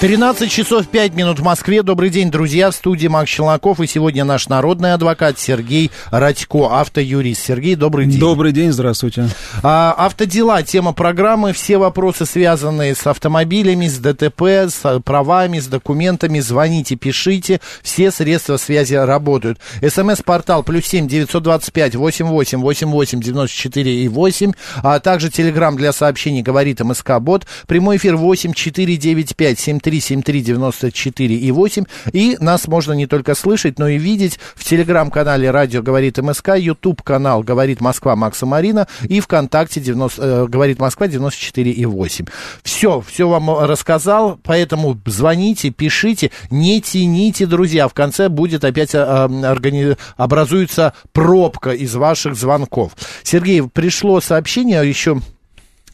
[0.00, 1.82] 13 часов 5 минут в Москве.
[1.82, 2.70] Добрый день, друзья.
[2.70, 3.80] В студии Макс Челноков.
[3.80, 7.44] И сегодня наш народный адвокат Сергей Радько, автоюрист.
[7.44, 8.18] Сергей, добрый день.
[8.18, 9.28] Добрый день, здравствуйте.
[9.62, 11.52] А, автодела, тема программы.
[11.52, 16.40] Все вопросы, связанные с автомобилями, с ДТП, с правами, с документами.
[16.40, 17.60] Звоните, пишите.
[17.82, 19.58] Все средства связи работают.
[19.86, 24.52] СМС-портал плюс семь девятьсот двадцать пять восемь восемь восемь восемь девяносто четыре и восемь.
[24.82, 27.46] А также телеграмм для сообщений говорит МСК Бот.
[27.66, 31.84] Прямой эфир восемь четыре девять пять семь 7373948 и 8.
[32.12, 37.42] И нас можно не только слышать, но и видеть в телеграм-канале «Радио говорит МСК», YouTube-канал
[37.42, 42.26] «Говорит Москва» Макса Марина и ВКонтакте 90, э, «Говорит Москва» 94 и 8.
[42.62, 47.88] Все, все вам рассказал, поэтому звоните, пишите, не тяните, друзья.
[47.88, 49.96] В конце будет опять э, органи...
[50.16, 52.92] образуется пробка из ваших звонков.
[53.22, 55.20] Сергей, пришло сообщение еще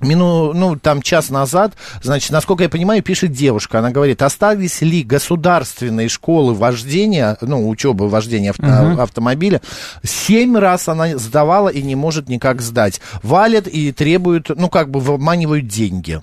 [0.01, 5.03] Мину, ну, там час назад, значит, насколько я понимаю, пишет девушка, она говорит, остались ли
[5.03, 9.03] государственные школы вождения, ну, учебы вождения авто, uh-huh.
[9.03, 9.63] автомобиля,
[10.03, 13.01] семь раз она сдавала и не может никак сдать.
[13.23, 16.23] Валят и требуют, ну, как бы выманивают деньги.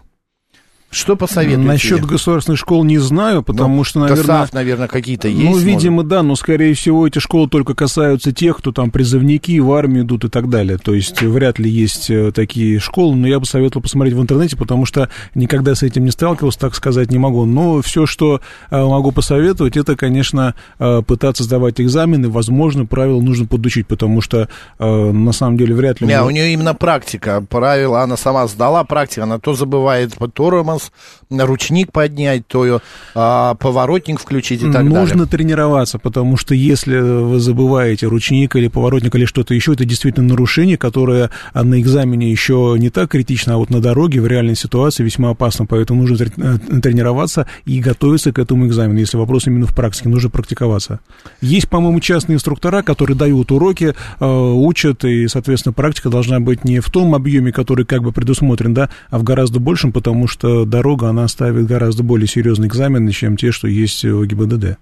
[0.94, 1.68] Что посоветуете?
[1.68, 4.24] Насчет государственных школ не знаю, потому ну, что, наверное...
[4.24, 5.44] КАСАФ, наверное, какие-то есть.
[5.44, 6.08] Ну, видимо, может?
[6.10, 10.26] да, но, скорее всего, эти школы только касаются тех, кто там призывники, в армию идут
[10.26, 10.78] и так далее.
[10.78, 14.56] То есть вряд ли есть э, такие школы, но я бы советовал посмотреть в интернете,
[14.56, 17.46] потому что никогда с этим не сталкивался, так сказать не могу.
[17.46, 22.30] Но все, что э, могу посоветовать, это, конечно, э, пытаться сдавать экзамены.
[22.30, 24.48] Возможно, правила нужно подучить, потому что,
[24.80, 26.08] на самом деле, вряд ли...
[26.08, 26.28] Не, мы...
[26.28, 27.44] у нее именно практика.
[27.50, 29.24] Правила она сама сдала, практика.
[29.24, 30.83] Она то забывает тормоз,
[31.30, 32.82] нас ручник поднять, то
[33.16, 35.00] а, поворотник включить и так Нужно далее.
[35.02, 40.30] Нужно тренироваться, потому что если вы забываете ручник или поворотник или что-то еще, это действительно
[40.30, 45.04] нарушение, которое на экзамене еще не так критично, а вот на дороге в реальной ситуации
[45.04, 49.00] весьма опасно, поэтому нужно э, тренироваться и готовиться к этому экзамену.
[49.00, 51.00] Если вопрос именно в практике, нужно практиковаться.
[51.42, 56.80] Есть, по-моему, частные инструктора, которые дают уроки, э, учат, и, соответственно, практика должна быть не
[56.80, 61.10] в том объеме, который как бы предусмотрен, да, а в гораздо большем, потому что дорога,
[61.10, 64.78] она ставит гораздо более серьезные экзамены, чем те, что есть в ГИБДД.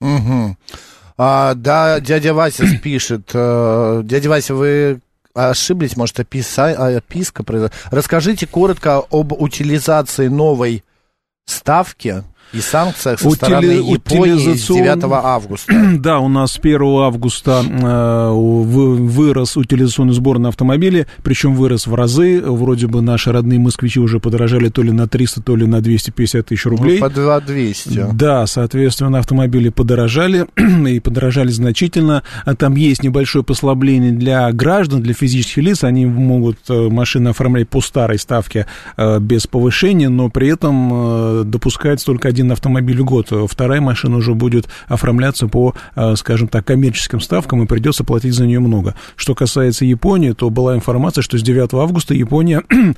[0.00, 0.56] Угу.
[1.18, 3.30] А, да, дядя Вася пишет.
[3.34, 5.00] Э, дядя Вася, вы
[5.34, 6.96] ошиблись, может, описа...
[6.96, 7.76] описка произошла.
[7.90, 10.84] Расскажите коротко об утилизации новой
[11.46, 12.22] ставки
[12.52, 15.72] и санкциях со стороны Японии с 9 августа.
[16.04, 21.94] Да, у нас с 1 августа э, вырос утилизационный сбор на автомобили, причем вырос в
[21.94, 22.42] разы.
[22.44, 26.46] Вроде бы наши родные москвичи уже подорожали то ли на 300, то ли на 250
[26.46, 27.00] тысяч рублей.
[27.00, 28.10] Ну, по 200.
[28.12, 30.46] Да, соответственно, автомобили подорожали
[30.88, 32.22] и подорожали значительно.
[32.44, 35.84] А там есть небольшое послабление для граждан, для физических лиц.
[35.84, 38.66] Они могут э, машины оформлять по старой ставке
[38.96, 44.34] э, без повышения, но при этом допускается только один автомобиль в год, вторая машина уже
[44.34, 48.96] будет оформляться по, э, скажем так, коммерческим ставкам, и придется платить за нее много.
[49.14, 52.94] Что касается Японии, то была информация, что с 9 августа Япония э,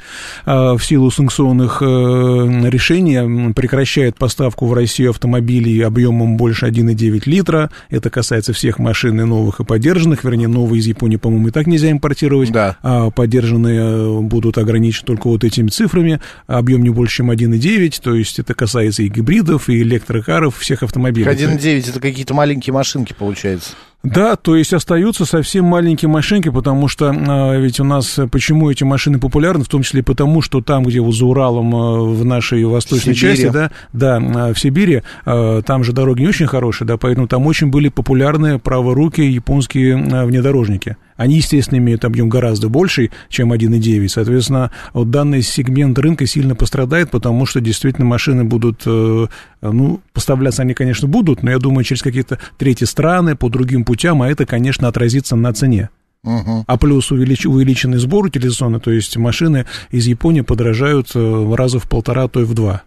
[0.47, 7.71] в силу санкционных э, решений прекращает поставку в Россию автомобилей объемом больше 1,9 литра.
[7.91, 10.25] Это касается всех машин и новых, и поддержанных.
[10.25, 12.51] Вернее, новые из Японии, по-моему, и так нельзя импортировать.
[12.53, 12.79] Да.
[12.83, 16.21] А поддержанные будут ограничены только вот этими цифрами.
[16.47, 18.01] Объем не больше, чем 1,9.
[18.03, 21.27] То есть это касается и гибридов, и электрокаров, всех автомобилей.
[21.27, 23.71] 1.9 это какие-то маленькие машинки, получается.
[24.03, 28.85] Да, то есть остаются совсем маленькие машинки, потому что а, ведь у нас почему эти
[28.85, 32.65] машины популярны, в том числе потому, что там, где вот за Уралом а, в нашей
[32.65, 33.37] восточной Сибири.
[33.37, 37.27] части, да, да, а, в Сибири, а, там же дороги не очень хорошие, да, поэтому
[37.27, 40.97] там очень были популярны праворукие японские внедорожники.
[41.17, 44.09] Они, естественно, имеют объем гораздо больший, чем 1,9.
[44.09, 49.27] Соответственно, вот данный сегмент рынка сильно пострадает, потому что действительно машины будут, э,
[49.63, 54.23] ну, поставляться они, конечно, будут, но я думаю, через какие-то третьи страны, по другим путям,
[54.23, 55.91] а это, конечно, отразится на цене.
[56.25, 56.65] Угу.
[56.67, 61.89] А плюс увелич, увеличенный сбор утилизационный, то есть машины из Японии подорожают э, раза в
[61.89, 62.83] полтора, а то и в два.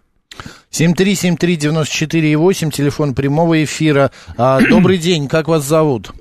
[0.72, 4.12] 7373948, телефон прямого эфира.
[4.38, 6.12] А, добрый день, как вас зовут?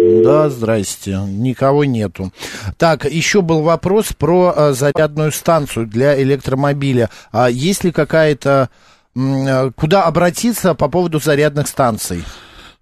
[0.00, 1.18] Да, здрасте.
[1.26, 2.32] Никого нету.
[2.78, 7.10] Так, еще был вопрос про а, зарядную станцию для электромобиля.
[7.32, 8.70] А есть ли какая-то...
[9.16, 12.24] А, куда обратиться по поводу зарядных станций?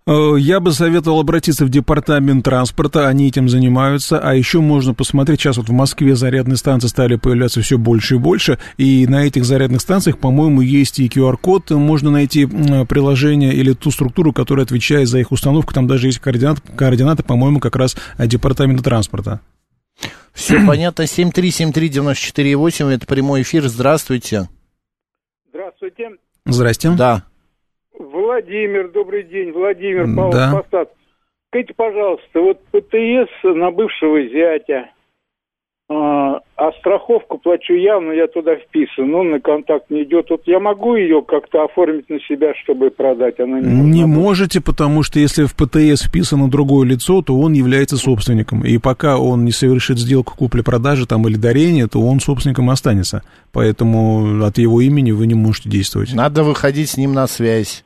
[0.09, 5.41] Э, я бы советовал обратиться в департамент транспорта, они этим занимаются, а еще можно посмотреть,
[5.41, 9.45] сейчас вот в Москве зарядные станции стали появляться все больше и больше, и на этих
[9.45, 15.19] зарядных станциях, по-моему, есть и QR-код, можно найти приложение или ту структуру, которая отвечает за
[15.19, 19.43] их установку, там даже есть координаты, координаты по-моему, как раз департамента транспорта.
[20.33, 21.03] Все понятно.
[21.03, 23.69] 7373948, это прямой эфир.
[23.69, 24.49] Здравствуйте.
[25.51, 26.13] Здравствуйте.
[26.47, 26.93] Здрасте.
[26.93, 27.25] Да.
[28.39, 29.51] Владимир, добрый день.
[29.51, 30.63] Владимир, Павел да.
[30.63, 30.93] Посад.
[31.49, 34.91] Скажите, пожалуйста, вот ПТС на бывшего зятя,
[35.91, 40.27] а, а страховку плачу я, но я туда вписан, но на контакт не идет.
[40.31, 43.41] Вот я могу ее как-то оформить на себя, чтобы продать?
[43.41, 47.97] Она не, не можете, потому что если в ПТС вписано другое лицо, то он является
[47.97, 48.65] собственником.
[48.65, 53.25] И пока он не совершит сделку купли-продажи там, или дарения, то он собственником останется.
[53.53, 56.13] Поэтому от его имени вы не можете действовать.
[56.15, 57.83] Надо выходить с ним на связь.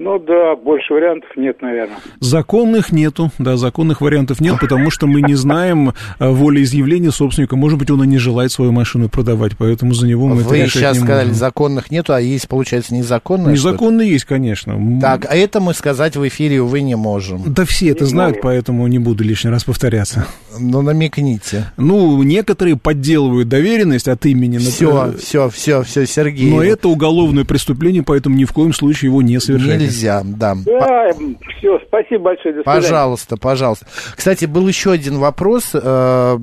[0.00, 1.96] Ну да, больше вариантов нет, наверное.
[2.20, 7.56] Законных нету, да, законных вариантов нет, потому что мы не знаем э, волеизъявления собственника.
[7.56, 10.70] Может быть, он и не желает свою машину продавать, поэтому за него мы Вы это
[10.70, 11.34] сейчас не сказали, можем.
[11.34, 13.54] законных нету, а есть, получается, незаконные?
[13.54, 14.78] Незаконно есть, конечно.
[15.00, 17.42] Так, а это мы сказать в эфире, увы, не можем.
[17.52, 18.42] Да все это Не знают, можем.
[18.44, 20.26] поэтому не буду лишний раз повторяться.
[20.60, 21.70] Ну, намекните.
[21.76, 24.58] Ну, некоторые подделывают доверенность от имени.
[24.58, 26.50] Все, все, все, все, Сергей.
[26.50, 29.84] Но это уголовное преступление, поэтому ни в коем случае его не совершайте.
[29.84, 30.56] Нельзя, да.
[30.64, 31.10] Да,
[31.58, 32.80] все, спасибо большое, до свидания.
[32.82, 33.86] Пожалуйста, пожалуйста.
[34.16, 36.38] Кстати, был еще один вопрос, э,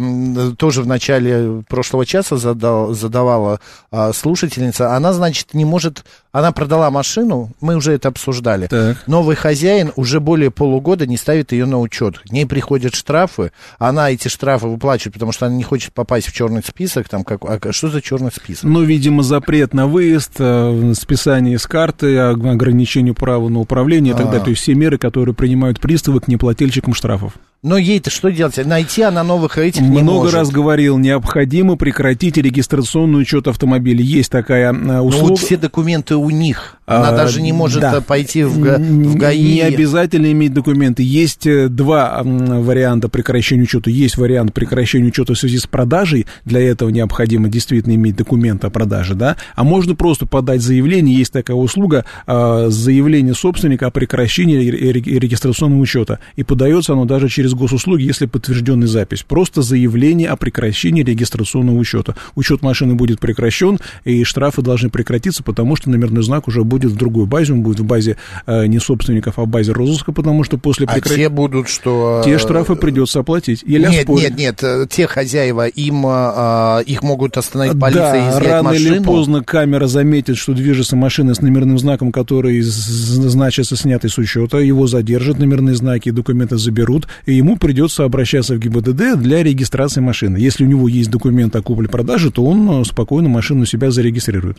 [0.58, 3.60] тоже в начале прошлого часа задал, задавала
[3.92, 4.96] э, слушательница.
[4.96, 6.06] Она, значит, не может...
[6.36, 8.68] Она продала машину, мы уже это обсуждали.
[8.68, 8.98] Так.
[9.08, 12.20] Новый хозяин уже более полугода не ставит ее на учет.
[12.20, 16.34] К ней приходят штрафы, она эти штрафы выплачивает, потому что она не хочет попасть в
[16.34, 17.08] черный список.
[17.08, 18.66] Там, как, а что за черный список?
[18.66, 24.18] Ну, видимо, запрет на выезд, э, списание с карты, ог- ограничение права на управление и
[24.18, 24.30] так А.
[24.32, 24.44] далее.
[24.44, 27.32] То есть все меры, которые принимают приставы к неплательщикам штрафов.
[27.66, 28.64] Но ей-то что делать?
[28.64, 30.36] Найти она новых этих не Много может.
[30.36, 34.04] раз говорил, необходимо прекратить регистрационный учет автомобиля.
[34.04, 35.30] Есть такая э, Но услуга.
[35.32, 36.78] вот все документы у них.
[36.86, 37.96] Она А, даже не может да.
[37.98, 39.54] э, пойти в, в ГАИ.
[39.56, 41.02] Не обязательно иметь документы.
[41.02, 43.90] Есть э, два варианта прекращения учета.
[43.90, 46.28] Есть вариант прекращения учета в связи с продажей.
[46.46, 49.38] Для этого необходимо действительно иметь документ о продаже, да.
[49.56, 51.18] А можно просто подать заявление.
[51.18, 56.20] Есть такая услуга заявление собственника о прекращении ре- ре- регистрационного учета.
[56.36, 59.24] И подается оно даже через госуслуги, если подтвержденная запись.
[59.28, 62.16] Просто заявление о прекращении регистрационного учета.
[62.36, 66.96] Учет машины будет прекращен, и штрафы должны прекратиться, потому что номерной знак уже будет в
[66.96, 70.58] другой базе, он будет в базе э, не собственников, а в базе розыска, потому что
[70.58, 71.26] после А прекращения...
[71.26, 72.22] те будут, что...
[72.24, 73.64] Те э, штрафы придется оплатить.
[73.66, 74.30] Или Нет, оспорить.
[74.30, 78.64] нет, нет, э, те хозяева, им, э, их могут остановить полиция и да, изъять рано
[78.64, 78.96] машину.
[78.96, 84.58] или поздно камера заметит, что движется машина с номерным знаком, который значится снятый с учета,
[84.58, 90.02] его задержат, номерные знаки и документы заберут, и ему придется обращаться в ГИБДД для регистрации
[90.02, 90.38] машины.
[90.38, 94.58] Если у него есть документ о купле-продаже, то он э, спокойно машину у себя зарегистрирует.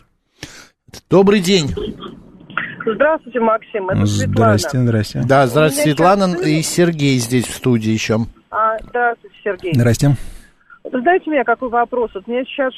[1.09, 1.67] Добрый день.
[2.85, 3.89] Здравствуйте, Максим.
[3.89, 4.57] Это Светлана.
[4.57, 5.23] Здрасте, здрасте.
[5.27, 8.19] Да, здравствуйте, Светлана сейчас сын- и Сергей здесь в студии еще.
[8.49, 9.73] А, здравствуйте, Сергей.
[9.73, 10.15] Здрасте.
[10.89, 12.11] Знаете, у меня какой вопрос?
[12.13, 12.71] Вот у меня сейчас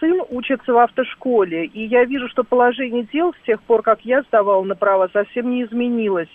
[0.00, 4.22] сын учится в автошколе, и я вижу, что положение дел с тех пор, как я
[4.22, 6.28] сдавала на права, совсем не изменилось.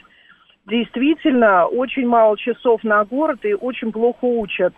[0.68, 4.74] Действительно, очень мало часов на город и очень плохо учат.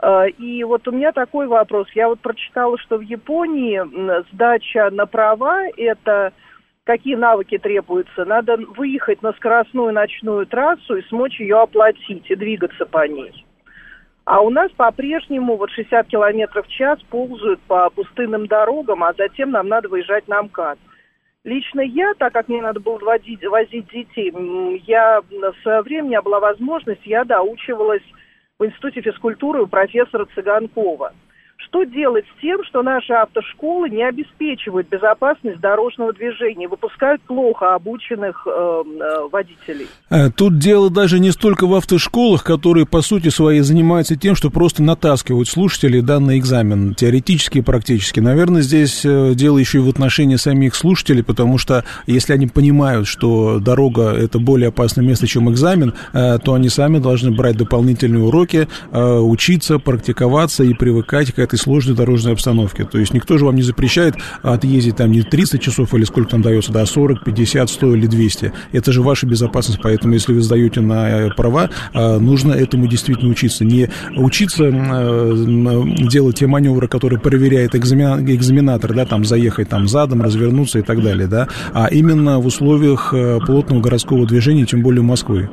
[0.00, 1.86] Э, И вот у меня такой вопрос.
[1.94, 3.80] Я вот прочитала, что в Японии
[4.32, 6.32] сдача на права– это
[6.84, 8.24] какие навыки требуются.
[8.24, 13.44] Надо выехать на скоростную ночную трассу и смочь ее оплатить и двигаться по ней.
[14.24, 19.50] А у нас по-прежнему вот 60 километров в час ползают по пустынным дорогам, а затем
[19.50, 20.78] нам надо выезжать на МКАД.
[21.44, 24.32] Лично я, так как мне надо было водить, возить детей,
[24.86, 28.02] я в свое время, у меня была возможность, я доучивалась
[28.58, 31.12] в Институте физкультуры у профессора Цыганкова.
[31.74, 38.46] Что делать с тем, что наши автошколы не обеспечивают безопасность дорожного движения, выпускают плохо обученных
[38.46, 39.88] э, э, водителей?
[40.08, 44.50] Э, Тут дело даже не столько в автошколах, которые по сути своей занимаются тем, что
[44.50, 48.20] просто натаскивают слушателей да, на экзамен, теоретически и практически.
[48.20, 53.08] Наверное, здесь э, дело еще и в отношении самих слушателей, потому что если они понимают,
[53.08, 58.68] что дорога это более опасное место, чем экзамен, то они сами должны брать дополнительные уроки,
[58.92, 62.84] учиться, практиковаться и привыкать к этой сложной дорожной обстановке.
[62.84, 66.42] То есть никто же вам не запрещает отъездить там не 30 часов или сколько там
[66.42, 68.52] дается, да, 40, 50, 100 или 200.
[68.72, 73.30] Это же ваша безопасность, поэтому если вы сдаете на э, права, э, нужно этому действительно
[73.30, 73.64] учиться.
[73.64, 80.82] Не учиться делать те маневры, которые проверяет экзаменатор, да, там заехать там задом, развернуться и
[80.82, 83.14] так далее, да, а именно в условиях
[83.46, 85.48] плотного городского движения, тем более Москвы.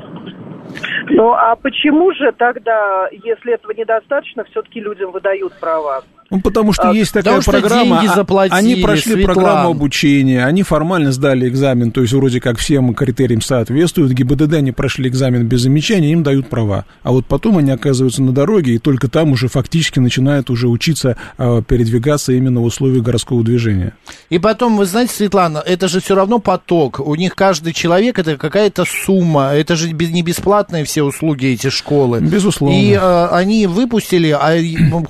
[1.13, 6.03] Ну а почему же тогда, если этого недостаточно, все-таки людям выдают права?
[6.31, 9.35] Ну, потому что а, есть такая программа, деньги а, заплатили, они прошли Светлан.
[9.35, 14.71] программу обучения, они формально сдали экзамен, то есть вроде как всем критериям соответствуют, ГИБДД они
[14.71, 16.85] прошли экзамен без замечаний, им дают права.
[17.03, 21.17] А вот потом они оказываются на дороге, и только там уже фактически начинают уже учиться
[21.37, 23.93] а, передвигаться именно в условиях городского движения.
[24.29, 27.01] И потом, вы знаете, Светлана, это же все равно поток.
[27.01, 32.21] У них каждый человек это какая-то сумма, это же не бесплатные все услуги эти школы.
[32.21, 32.73] Безусловно.
[32.73, 34.55] И а, они выпустили, а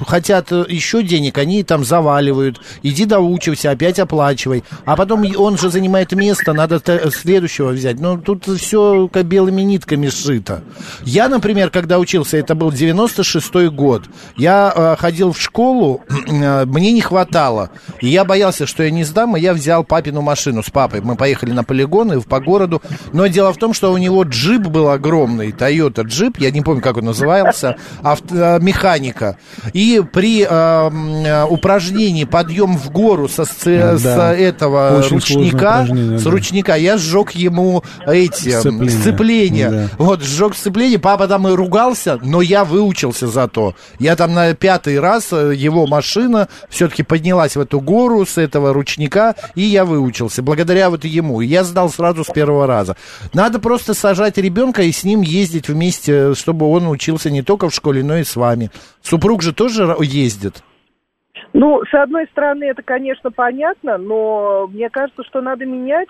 [0.07, 2.61] хотят еще денег, они там заваливают.
[2.83, 4.63] Иди доучивайся, опять оплачивай.
[4.85, 7.99] А потом он же занимает место, надо следующего взять.
[7.99, 10.63] Ну, тут все белыми нитками сшито.
[11.03, 14.03] Я, например, когда учился, это был 96-й год,
[14.37, 16.01] я э, ходил в школу,
[16.31, 17.69] мне не хватало.
[17.99, 21.01] И я боялся, что я не сдам, и я взял папину машину с папой.
[21.01, 22.81] Мы поехали на полигон и по городу.
[23.13, 26.81] Но дело в том, что у него джип был огромный, Toyota джип, я не помню,
[26.81, 29.37] как он назывался, авто, э, механика.
[29.73, 33.97] И при э, Э, упражнений подъем в гору со, с, да.
[33.97, 36.29] с этого Очень ручника, с да.
[36.29, 38.89] ручника, я сжег ему эти сцепления.
[38.89, 39.69] сцепления.
[39.69, 39.89] Да.
[39.97, 43.75] Вот, сжег сцепление, папа там и ругался, но я выучился зато.
[43.99, 45.87] Я там на пятый раз, э, его
[46.21, 51.41] машина все-таки поднялась в эту гору с этого ручника, и я выучился, благодаря вот ему.
[51.41, 52.95] Я сдал сразу с первого раза.
[53.33, 57.73] Надо просто сажать ребенка и с ним ездить вместе, чтобы он учился не только в
[57.73, 58.69] школе, но и с вами.
[59.01, 60.63] Супруг же тоже ездит.
[61.53, 66.07] Ну, с одной стороны, это, конечно, понятно, но мне кажется, что надо менять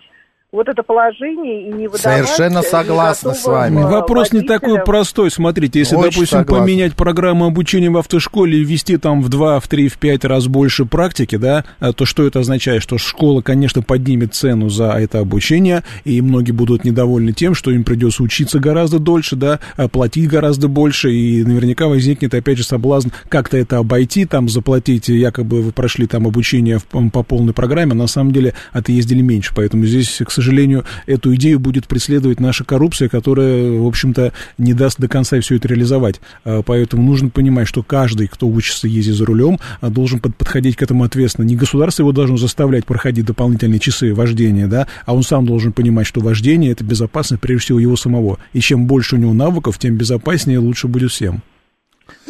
[0.52, 2.28] вот это положение и не выдавать...
[2.28, 3.84] Совершенно согласна с вами.
[3.84, 5.32] Вопрос не такой простой.
[5.32, 6.66] Смотрите, если, Очень допустим, согласна.
[6.66, 10.48] поменять программу обучения в автошколе и ввести там в 2, в 3, в 5 раз
[10.48, 12.84] больше практики, да, а то что это означает?
[12.84, 17.86] Что школа, конечно, поднимет цену за это обучение, и многие будут недовольны тем, что им
[17.86, 19.62] придется учиться гораздо дольше, да,
[19.94, 25.62] платить гораздо больше, и наверняка возникнет, опять же, соблазн как-то это обойти, там, заплатить, якобы
[25.62, 29.54] вы прошли там обучение по полной программе, а на самом деле отъездили меньше.
[29.56, 34.74] Поэтому здесь, к сожалению, сожалению, эту идею будет преследовать наша коррупция, которая, в общем-то, не
[34.74, 36.20] даст до конца все это реализовать.
[36.44, 40.82] А, поэтому нужно понимать, что каждый, кто учится ездить за рулем, а, должен подходить к
[40.82, 41.46] этому ответственно.
[41.46, 46.08] Не государство его должно заставлять проходить дополнительные часы вождения, да, а он сам должен понимать,
[46.08, 48.40] что вождение– это безопасность прежде всего его самого.
[48.54, 51.42] И чем больше у него навыков, тем безопаснее и лучше будет всем.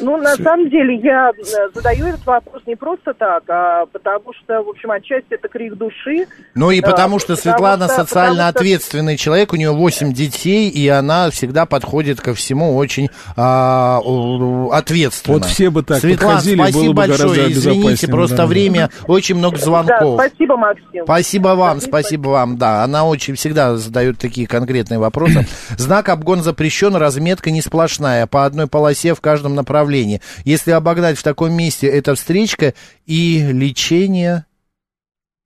[0.02, 4.62] Ну, на самом деле, я э, задаю этот вопрос не просто так, а потому что,
[4.64, 6.28] в общем, отчасти это крик души.
[6.56, 9.24] Ну и потому что потому Светлана что, социально потому ответственный что...
[9.26, 14.00] человек, у нее 8 детей, и она всегда подходит ко всему очень а,
[14.72, 15.38] ответственно.
[15.38, 18.46] Вот все бы так Светлана, подходили, спасибо было бы большое, извините, просто да.
[18.48, 20.18] время, очень много звонков.
[20.18, 21.04] Да, спасибо, Максим.
[21.04, 25.46] Спасибо вам, спасибо, спасибо вам, да, она очень всегда задает такие конкретные вопросы.
[25.78, 30.22] Знак обгон запрещен, разметка не сплошная, по одной полосе в каждом направлении направлении.
[30.46, 32.74] Если обогнать в таком месте, это встречка
[33.06, 34.46] и лечение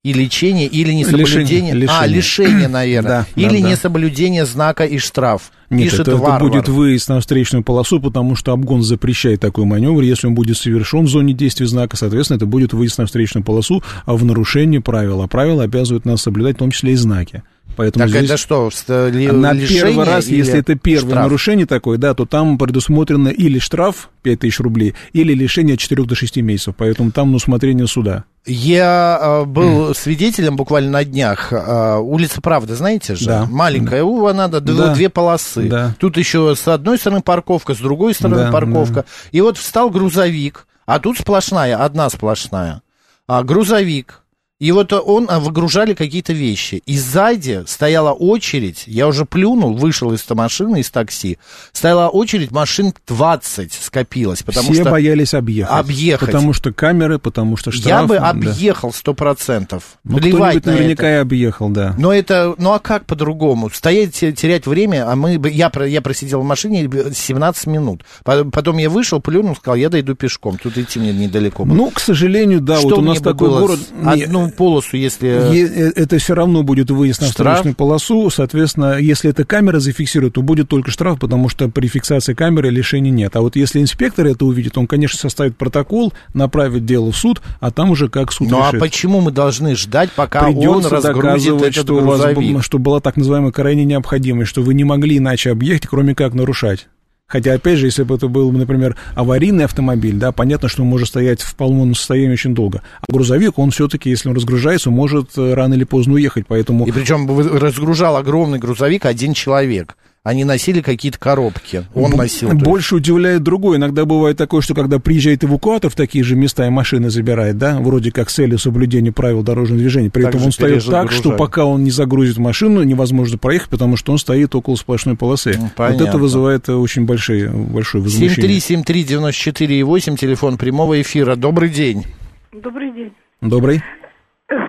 [0.03, 1.73] и лечение, или несоблюдение...
[1.73, 1.99] Лишение, лишение.
[1.99, 3.25] А, лишение, наверное.
[3.35, 5.51] Да, или да, несоблюдение знака и штраф.
[5.71, 10.03] Нет, Пишет это, это будет выезд на встречную полосу, потому что обгон запрещает такой маневр.
[10.03, 13.81] Если он будет совершен в зоне действия знака, соответственно, это будет выезд на встречную полосу
[14.05, 15.23] а в нарушении правил.
[15.23, 17.41] А правила обязывают нас соблюдать, в том числе и знаки.
[17.75, 21.23] Поэтому так здесь это что, на первый раз, если это первое штраф?
[21.23, 26.15] нарушение такое, да, то там предусмотрено или штраф 5000 рублей, или лишение от 4 до
[26.15, 26.75] 6 месяцев.
[26.77, 28.23] Поэтому там на усмотрение суда.
[28.45, 29.97] Я э, был mm.
[29.97, 31.51] свидетелем буквально на днях.
[31.51, 33.25] Э, улица Правды, знаете же?
[33.25, 33.47] Да.
[33.49, 34.05] Маленькая, да.
[34.05, 34.93] у надо да.
[34.93, 35.67] две полосы.
[35.67, 35.95] Да.
[35.99, 38.93] Тут еще с одной стороны парковка, с другой стороны да, парковка.
[38.93, 39.05] Да.
[39.31, 42.81] И вот встал грузовик, а тут сплошная, одна сплошная.
[43.27, 44.21] А грузовик
[44.57, 46.81] и вот он а, выгружали какие-то вещи.
[46.85, 51.37] И сзади стояла очередь, я уже плюнул, вышел из машины, из такси,
[51.73, 54.43] стояла очередь, машин 20 скопилось.
[54.43, 55.75] Потому Все что боялись объехать.
[55.75, 56.27] Объехать.
[56.27, 57.85] Потому что камеры, потому что штраф.
[57.85, 59.97] Я бы объехал сто процентов.
[60.05, 61.17] Ну, кто-нибудь наверняка это.
[61.17, 61.93] и объехал, да.
[61.97, 63.69] Но это, ну а как по-другому?
[63.69, 68.05] Стоять, терять время, а мы, я, я просидел в машине 17 минут.
[68.23, 71.75] Потом я вышел, плюнул, сказал, я дойду пешком, тут идти мне недалеко было.
[71.75, 73.79] Ну, к сожалению, да, Что вот у нас такой город...
[74.05, 75.27] Одну встречную полосу, если...
[75.27, 77.53] Е- это все равно будет выезд на Штраф?
[77.57, 78.29] встречную полосу.
[78.29, 83.11] Соответственно, если эта камера зафиксирует, то будет только штраф, потому что при фиксации камеры лишений
[83.11, 83.35] нет.
[83.35, 87.71] А вот если инспектор это увидит, он, конечно, составит протокол, направит дело в суд, а
[87.71, 88.79] там уже как суд Ну а решит.
[88.79, 92.55] почему мы должны ждать, пока он Придется разгрузит доказывать, этот что, вас, грузовик?
[92.57, 96.33] б- что была так называемая крайняя необходимость, что вы не могли иначе объехать, кроме как
[96.33, 96.87] нарушать.
[97.35, 101.09] Хотя, опять же, если бы это был, например, аварийный автомобиль, да, понятно, что он может
[101.09, 102.81] стоять в полном состоянии очень долго.
[103.01, 106.85] А грузовик, он все-таки, если он разгружается, может э, рано или поздно уехать, поэтому...
[106.85, 107.27] И причем
[107.57, 109.97] разгружал огромный грузовик один человек.
[110.25, 111.85] Они носили какие-то коробки.
[111.93, 112.49] Он Б- носил.
[112.49, 113.77] Больше удивляет другое.
[113.77, 117.77] Иногда бывает такое, что когда приезжает эвакуатор в такие же места и машины забирает, да,
[117.79, 121.33] вроде как с целью соблюдения правил дорожного движения, при Так этом он стоит так, что
[121.33, 125.53] пока он не загрузит машину, невозможно проехать, потому что он стоит около сплошной полосы.
[125.57, 126.03] Ну, вот понятно.
[126.05, 128.57] это вызывает очень большие, большое возмущение.
[128.57, 131.35] 7373948, телефон прямого эфира.
[131.35, 132.03] Добрый день.
[132.51, 133.13] Добрый день.
[133.41, 133.83] Добрый.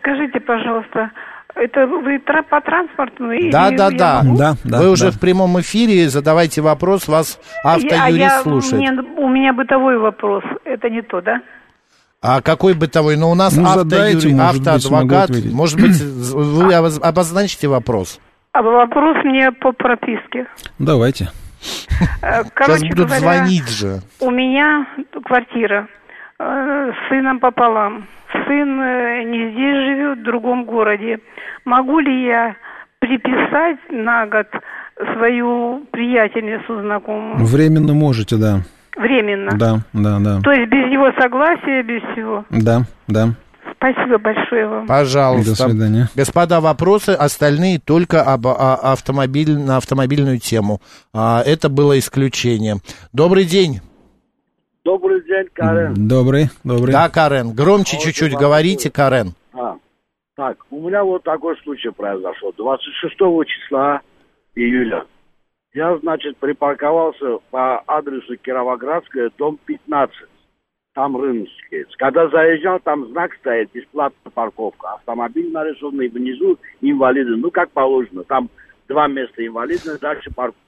[0.01, 1.11] Скажите, пожалуйста,
[1.57, 3.31] это вы по транспорту?
[3.31, 4.23] или Да, да, я да.
[4.25, 5.11] Да, да, Вы уже да.
[5.11, 8.75] в прямом эфире, задавайте вопрос, вас Я- а автоюрист я- слушает.
[8.93, 10.45] мне- у меня бытовой вопрос.
[10.65, 11.41] Это не то, да?
[12.23, 13.17] А какой бытовой?
[13.17, 15.53] Ну, у нас Ну, задайте, автоюри- может быть, смогу автоадвокат.
[15.53, 18.21] Может быть, вы обоз- обозначите вопрос?
[18.53, 20.47] А вопрос мне по прописке.
[20.79, 21.25] Давайте.
[22.23, 24.01] Э, Сейчас Короче будут говоря, звонить же.
[24.21, 24.87] у меня
[25.25, 25.89] квартира
[26.39, 28.07] с сыном пополам.
[28.33, 31.19] Сын э, не здесь живет, в другом городе.
[31.65, 32.57] Могу ли я
[32.99, 34.47] приписать на год
[35.15, 37.45] свою приятельницу знакомую?
[37.45, 38.61] Временно можете, да.
[38.97, 39.53] Временно.
[39.57, 40.41] Да, да, да.
[40.41, 42.45] То есть без его согласия, без всего.
[42.51, 43.29] Да, да.
[43.77, 44.87] Спасибо большое вам.
[44.87, 45.51] Пожалуйста.
[45.51, 46.09] До свидания.
[46.15, 50.81] Господа, вопросы остальные только об а, автомобиль, на автомобильную тему.
[51.13, 52.77] А, это было исключение.
[53.13, 53.81] Добрый день.
[54.87, 55.95] Добрый день, Карен.
[56.07, 56.93] Добрый, добрый.
[56.93, 57.53] Да, Карен.
[57.53, 59.33] Громче А вот чуть-чуть и говорите, Карен.
[59.53, 59.79] А,
[60.37, 62.53] так, у меня вот такой случай произошел.
[62.57, 63.17] 26
[63.49, 64.01] числа
[64.55, 65.05] июля
[65.75, 70.17] я, значит, припарковался по адресу Кировоградская, дом 15.
[70.95, 71.85] Там Рыночский.
[71.99, 74.95] Когда заезжал, там знак стоит, бесплатная парковка.
[74.95, 77.35] Автомобиль нарисованный внизу, инвалиды.
[77.35, 78.23] Ну, как положено.
[78.23, 78.49] Там
[78.89, 80.61] два места инвалидные, дальше парковка.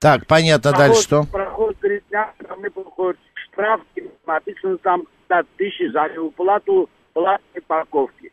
[0.00, 1.24] Так, понятно, дальше что?
[1.32, 3.18] Проходит три дня, ко мне приходит
[3.96, 8.32] и написано там 5 тысяч за неуплату платной парковки.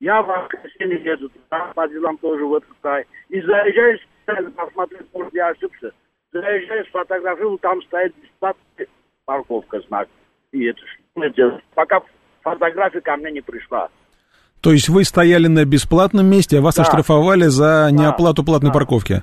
[0.00, 3.06] Я в воскресенье еду туда, по делам тоже в этот край.
[3.28, 5.92] И заезжаю, специально посмотреть, может, я ошибся.
[6.32, 8.88] Заезжаю, сфотографировал, там стоит бесплатная
[9.24, 10.08] парковка, знак.
[10.50, 11.62] И это что мне делать?
[11.74, 12.02] Пока
[12.42, 13.90] фотография ко мне не пришла.
[14.62, 16.82] То есть вы стояли на бесплатном месте, а вас Да.
[16.82, 18.74] оштрафовали за неоплату платной Да.
[18.74, 19.22] парковки.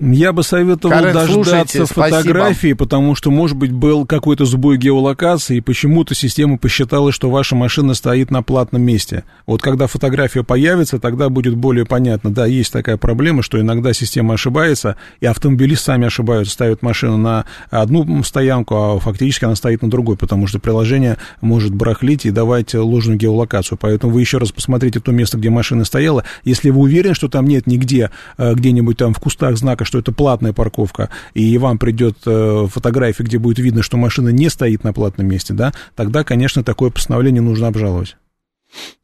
[0.00, 2.16] Я бы советовал Карен, слушайте, дождаться спасибо.
[2.18, 7.54] фотографии, потому что, может быть, был какой-то сбой геолокации, и почему-то система посчитала, что ваша
[7.56, 9.24] машина стоит на платном месте.
[9.46, 12.32] Вот когда фотография появится, тогда будет более понятно.
[12.32, 17.44] Да, есть такая проблема, что иногда система ошибается, и автомобилисты сами ошибаются, ставят машину на
[17.70, 22.72] одну стоянку, а фактически она стоит на другой, потому что приложение может барахлить и давать
[22.74, 23.76] ложную геолокацию.
[23.78, 26.24] Поэтому вы еще раз посмотрите то место, где машина стояла.
[26.44, 30.12] Если вы уверены, что там нет нигде, э, где-нибудь там в кустах знака, что это
[30.12, 34.92] платная парковка, и вам придет э, фотография, где будет видно, что машина не стоит на
[34.92, 38.16] платном месте, да, тогда, конечно, такое постановление нужно обжаловать.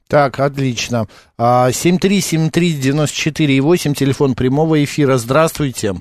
[0.09, 1.07] Так, отлично.
[1.39, 5.17] А, 7373948, телефон прямого эфира.
[5.17, 5.95] Здравствуйте.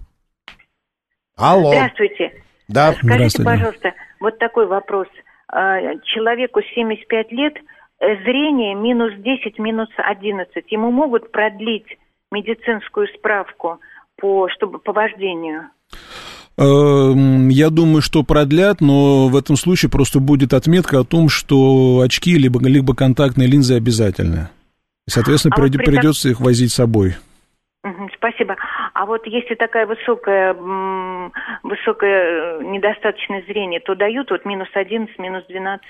[1.35, 1.73] Алло.
[1.73, 2.43] Здравствуйте.
[2.67, 3.49] Да, Скажите, Здравствуйте.
[3.49, 5.07] пожалуйста, вот такой вопрос.
[5.47, 7.53] А, Человеку 75 лет,
[8.23, 10.71] зрение минус 10, минус 11.
[10.71, 11.97] Ему могут продлить
[12.31, 13.79] медицинскую справку
[14.17, 15.69] по, чтобы, по вождению?
[16.57, 22.01] Эм, Я думаю, что продлят, но в этом случае просто будет отметка о том, что
[22.03, 24.49] очки либо, либо контактные линзы обязательны.
[25.07, 27.15] И, соответственно, А при придется их возить с собой.
[28.15, 28.55] Спасибо.
[28.93, 31.31] А вот если такая высокая, м,
[31.63, 35.83] высокое э, недостаточное зрение, то дают вот минус 11, минус 12?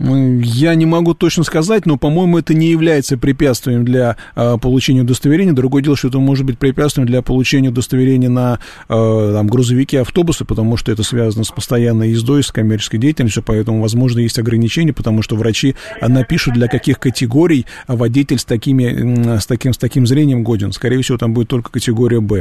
[0.00, 5.02] М, Я не могу точно сказать, но, по-моему, это не является препятствием для а, получения
[5.02, 5.52] удостоверения.
[5.52, 8.58] Другое дело, что это может быть препятствием для получения удостоверения на
[8.88, 13.82] а, там, грузовики, автобусы, потому что это связано с постоянной ездой, с коммерческой деятельностью, поэтому,
[13.82, 19.72] возможно, есть ограничения, потому что врачи напишут, для каких категорий водитель с, такими, с, таким,
[19.72, 20.72] с таким зрением годен.
[20.72, 22.39] Скорее всего, там будет только категория «Б»,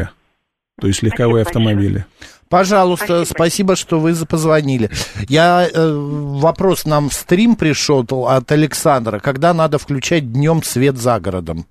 [0.80, 1.76] то есть легковые Спасибо большое.
[1.76, 2.06] автомобили.
[2.50, 3.26] Пожалуйста, Спасибо.
[3.36, 4.90] спасибо, что вы позвонили.
[5.28, 9.20] Я э, вопрос нам в стрим пришел от Александра.
[9.20, 11.68] Когда надо включать днем свет за городом?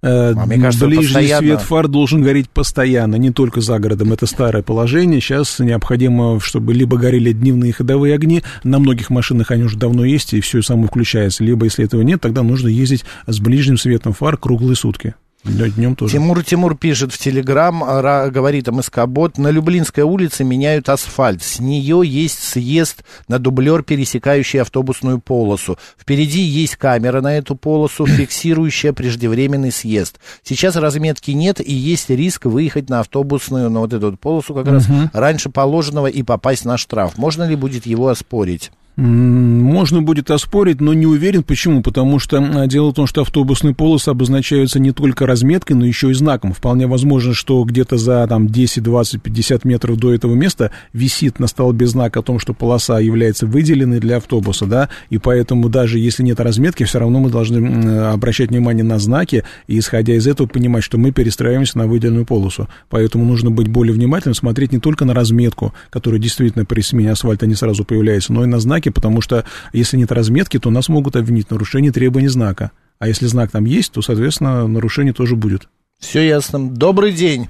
[0.00, 1.46] Э, А мне кажется, Ближний постоянно.
[1.46, 4.12] свет фар должен гореть постоянно, не только за городом.
[4.12, 5.20] Это старое положение.
[5.20, 10.34] Сейчас необходимо, чтобы либо горели дневные ходовые огни, на многих машинах они уже давно есть,
[10.34, 11.42] и все само включается.
[11.42, 15.14] Либо, если этого нет, тогда нужно ездить с ближним светом фар круглые сутки.
[15.44, 16.12] Днем тоже.
[16.12, 21.42] Тимур Тимур пишет в Телеграм, ра- говорит МСК-бот, на Люблинской улице меняют асфальт.
[21.42, 25.78] С нее есть съезд на дублер, пересекающий автобусную полосу.
[25.98, 30.20] Впереди есть камера на эту полосу, фиксирующая преждевременный съезд.
[30.44, 34.68] Сейчас разметки нет и есть риск выехать на автобусную, на вот эту вот полосу как
[34.68, 37.18] раз раньше положенного и попасть на штраф.
[37.18, 38.70] Можно ли будет его оспорить?
[38.96, 41.42] Можно будет оспорить, но не уверен.
[41.42, 41.82] Почему?
[41.82, 46.10] Потому что а, дело в том, что автобусные полосы обозначаются не только разметкой, но еще
[46.10, 46.52] и знаком.
[46.52, 51.46] Вполне возможно, что где-то за там, 10, 20, 50 метров до этого места висит на
[51.46, 56.22] столбе знак о том, что полоса является выделенной для автобуса, да, и поэтому даже если
[56.22, 60.84] нет разметки, все равно мы должны обращать внимание на знаки и, исходя из этого, понимать,
[60.84, 62.68] что мы перестраиваемся на выделенную полосу.
[62.90, 67.46] Поэтому нужно быть более внимательным, смотреть не только на разметку, которая действительно при смене асфальта
[67.46, 71.16] не сразу появляется, но и на знаки, потому что если нет разметки, то нас могут
[71.16, 72.70] обвинить в нарушении требований знака.
[72.98, 75.68] А если знак там есть, то, соответственно, нарушение тоже будет.
[75.98, 76.70] Все ясно.
[76.70, 77.48] Добрый день.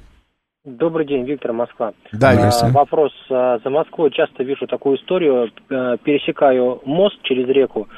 [0.64, 1.92] Добрый день, Виктор, Москва.
[2.12, 2.31] Да,
[2.62, 3.12] А, вопрос.
[3.31, 5.51] а, За Москвой часто вижу такую историю.
[5.68, 7.88] Э, Пересекаю мост через реку,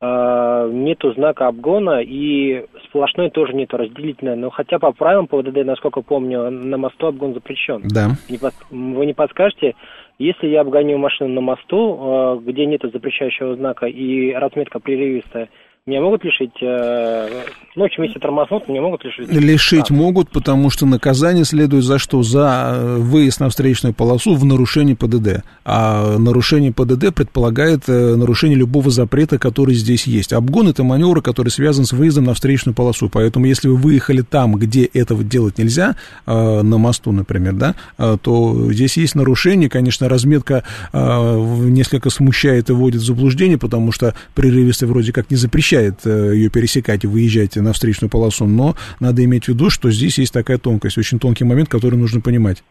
[0.00, 4.36] а, нету знака обгона и сплошной тоже нету разделительной.
[4.36, 7.82] Но хотя по правилам ПВДД, насколько помню, на мосту обгон запрещен.
[7.84, 8.10] Да.
[8.28, 9.74] Не под- Вы не подскажете,
[10.18, 15.48] если я обгоню машину на мосту, э, где нет запрещающего знака и разметка прерывистая,
[15.88, 19.32] меня могут лишить, э, ну, общем, если тормознут, меня могут лишить.
[19.32, 22.22] Лишить могут, потому что наказание следует за что?
[22.22, 25.44] За э, выезд на встречную полосу в нарушении ПДД.
[25.64, 30.32] А нарушение ПДД предполагает э, нарушение любого запрета, который здесь есть.
[30.32, 33.08] Обгон– это маневр, который связан с выездом на встречную полосу.
[33.08, 35.96] Поэтому, если вы выехали там, где этого делать нельзя,
[36.26, 39.70] э, на мосту, например, да, э, то здесь есть нарушение.
[39.70, 45.36] Конечно, разметка э, несколько смущает и вводит в заблуждение, потому что прерывистый вроде как не
[45.78, 49.90] запрещает э, ее пересекать и выезжать на встречную полосу, но надо иметь в виду, что
[49.90, 52.62] здесь есть такая тонкость, очень тонкий момент, который нужно понимать.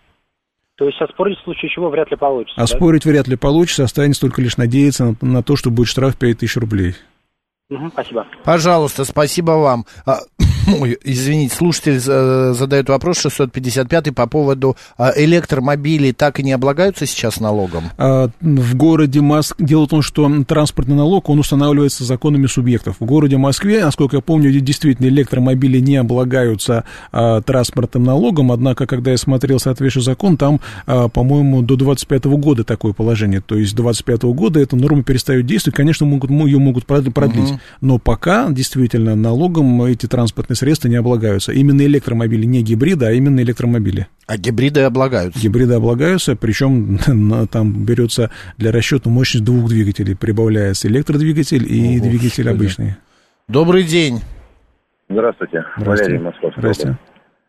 [0.75, 2.61] То есть оспорить в случае чего вряд ли получится.
[2.61, 3.09] А да?
[3.09, 6.95] вряд ли получится, останется только лишь надеяться на, на то, что будет штраф 5000 рублей.
[7.69, 8.27] Мгм, спасибо.
[8.43, 9.85] Пожалуйста, спасибо вам.
[10.67, 16.11] Ой, извините, слушатель э, задает вопрос 655 по поводу а, электромобилей.
[16.11, 17.85] Так и не облагаются сейчас налогом?
[17.97, 22.97] А, В городе Москве, дело в том, что транспортный налог, он устанавливается законами субъектов.
[22.99, 29.11] В городе Москве, насколько я помню, действительно электромобили не облагаются а, транспортным налогом, однако, когда
[29.11, 33.83] я смотрел соответствующий закон, там, а, по-моему, до 25 года такое положение, то есть до
[33.83, 38.49] 25 года эта норма перестает действовать, конечно, могут, мо- ее могут прод- продлить, но пока
[38.49, 41.51] действительно налогом эти транспортные средства не облагаются.
[41.53, 44.07] Именно электромобили, не гибриды, а именно электромобили.
[44.27, 45.39] А гибриды облагаются.
[45.39, 46.97] Гибриды облагаются, причем
[47.51, 52.49] там берется для расчета мощность двух двигателей, прибавляется электродвигатель и О, двигатель господи.
[52.49, 52.95] обычный.
[53.47, 54.19] Добрый день.
[55.07, 56.03] Здравствуйте, Здравствуйте.
[56.03, 56.59] Валерий Московский.
[56.59, 56.85] Область.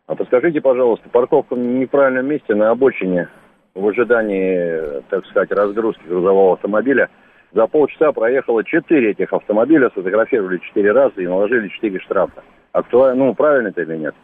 [0.07, 3.27] А подскажите, пожалуйста, парковка в неправильном месте на обочине
[3.75, 7.09] в ожидании, так сказать, разгрузки грузового автомобиля.
[7.53, 12.43] За полчаса проехало четыре этих автомобиля, сфотографировали четыре раза и наложили четыре штрафа.
[12.71, 14.15] Актуально, ну, правильно это или нет?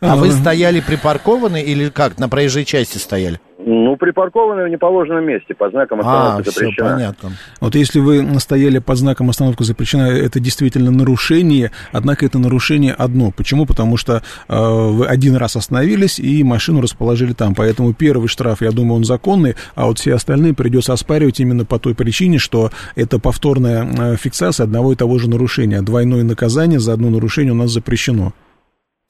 [0.00, 3.40] А вы стояли припаркованы или как, на проезжей части стояли?
[3.62, 6.90] Ну, припаркованы в неположенном месте, по знакам А, остановки все, запрещена.
[6.94, 7.32] понятно.
[7.60, 13.32] Вот если вы стояли под знаком остановка запрещена, это действительно нарушение, однако это нарушение одно.
[13.32, 13.66] Почему?
[13.66, 17.54] Потому что э, вы один раз остановились и машину расположили там.
[17.54, 21.78] Поэтому первый штраф, я думаю, он законный, а вот все остальные придется оспаривать именно по
[21.78, 25.82] той причине, что это повторная э, фиксация одного и того же нарушения.
[25.82, 28.32] Двойное наказание за одно нарушение у нас запрещено.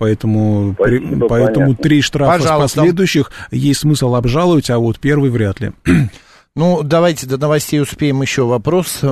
[0.01, 1.83] Поэтому, при- Спасибо, поэтому понятно.
[1.85, 2.69] три штрафа Пожалуйста.
[2.69, 5.71] с последующих есть смысл обжаловать, а вот первый вряд ли.
[6.57, 9.03] Ну, давайте до новостей успеем еще вопрос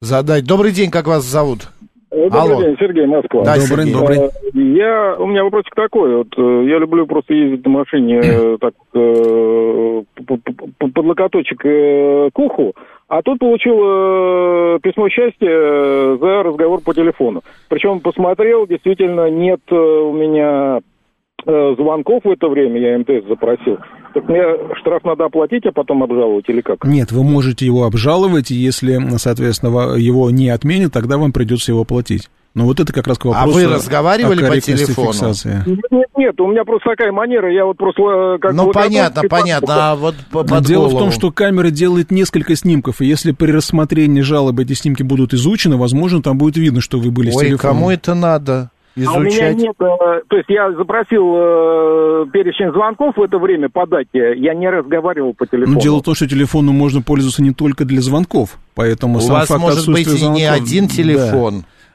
[0.00, 0.44] задать.
[0.44, 1.70] Добрый день, как вас зовут?
[2.10, 2.62] Добрый Алло.
[2.62, 3.44] день, Сергей Москва.
[3.44, 3.92] Да, Добрый, Сергей.
[3.92, 4.18] добрый.
[4.18, 8.56] Э, Я, у меня вопросик такой, вот э, я люблю просто ездить на машине э,
[8.60, 10.02] так э,
[10.78, 12.74] под локоточек э, к уху,
[13.08, 17.42] а тут получил э, письмо счастья э, за разговор по телефону.
[17.68, 20.80] Причем посмотрел, действительно нет э, у меня
[21.46, 23.78] э, звонков в это время, я МТС запросил.
[24.12, 24.42] Так мне
[24.76, 26.84] штраф надо оплатить, а потом обжаловать или как?
[26.84, 32.28] Нет, вы можете его обжаловать, если, соответственно, его не отменят, тогда вам придется его платить.
[32.58, 35.12] Но вот это как раз к А вопросу вы о разговаривали по корректности телефону?
[35.12, 35.62] фиксации.
[35.90, 39.22] Нет, нет, у меня просто такая манера, я вот просто э, как Ну, бы понятно,
[39.22, 40.98] к понятно, а вот по- под Дело в голову.
[41.04, 45.76] том, что камера делает несколько снимков, и если при рассмотрении жалобы эти снимки будут изучены,
[45.76, 47.76] возможно, там будет видно, что вы были с Ой, телефоном.
[47.76, 49.56] кому это надо А у меня изучать?
[49.58, 54.54] нет, э, то есть я запросил э, перечень звонков в это время по дате, я
[54.54, 55.74] не разговаривал по телефону.
[55.76, 59.36] Но дело в том, что телефоном можно пользоваться не только для звонков, поэтому У сам
[59.36, 60.94] вас факт может быть и не один да.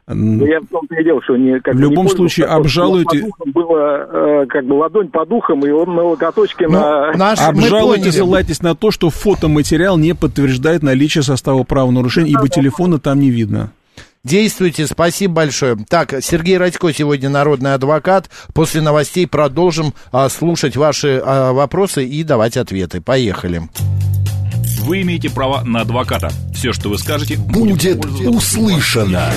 [0.07, 2.57] Ну, я в том-то и дело, что не, как В не любом пользовался, случае, просто
[2.81, 7.11] обжалуйте- Было э, как бы ладонь по духам, и он на локоточке Ну, на...
[7.13, 13.19] наш, Обжалуйте, ссылайтесь на то, что фотоматериал не подтверждает наличие состава правонарушения, ибо телефона там
[13.21, 13.71] не видно.
[14.25, 15.77] Действуйте, спасибо большое.
[15.89, 18.29] Так, Сергей Радько сегодня народный адвокат.
[18.53, 23.01] После новостей продолжим а, слушать ваши а, вопросы и давать ответы.
[23.01, 23.63] Поехали.
[24.81, 26.29] Вы имеете право на адвоката.
[26.53, 29.29] Все, что вы скажете, Будет пользоваться- услышано.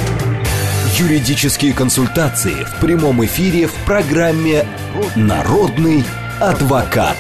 [0.95, 4.65] Юридические консультации в прямом эфире в программе
[5.17, 6.05] «Народный
[6.41, 7.17] адвокат».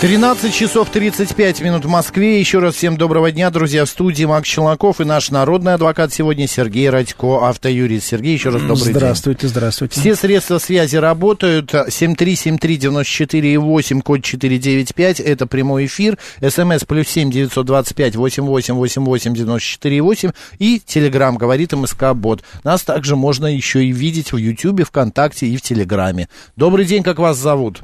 [0.00, 2.40] 13 часов 35 минут в Москве.
[2.40, 3.84] Еще раз всем доброго дня, друзья.
[3.84, 8.06] В студии Макс Челноков и наш народный адвокат сегодня Сергей Радько, автоюрист.
[8.06, 8.94] Сергей, еще раз добрый день.
[8.94, 10.00] здравствуйте, здравствуйте.
[10.00, 11.74] Все средства связи работают.
[11.74, 15.20] 7373948, код 495.
[15.20, 16.16] Это прямой эфир.
[16.40, 20.30] СМС плюс 7 925 8888 94 8.
[20.58, 22.42] И Телеграм говорит МСК Бот.
[22.64, 26.30] Нас также можно еще и видеть в Ютьюбе, ВКонтакте и в Телеграме.
[26.56, 27.82] Добрый день, как вас зовут?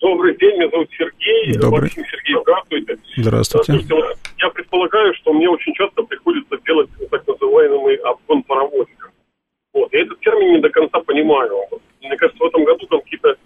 [0.00, 1.54] Добрый день, меня зовут Сергей.
[1.54, 1.82] Добрый.
[1.82, 2.98] Максим Сергей, здравствуйте.
[3.16, 3.72] Здравствуйте.
[3.72, 9.10] Слушайте, я предполагаю, что мне очень часто приходится делать так называемый обгон паровозика.
[9.72, 9.92] Вот.
[9.92, 11.56] Я этот термин не до конца понимаю.
[12.02, 13.36] Мне кажется, в этом году там какие-то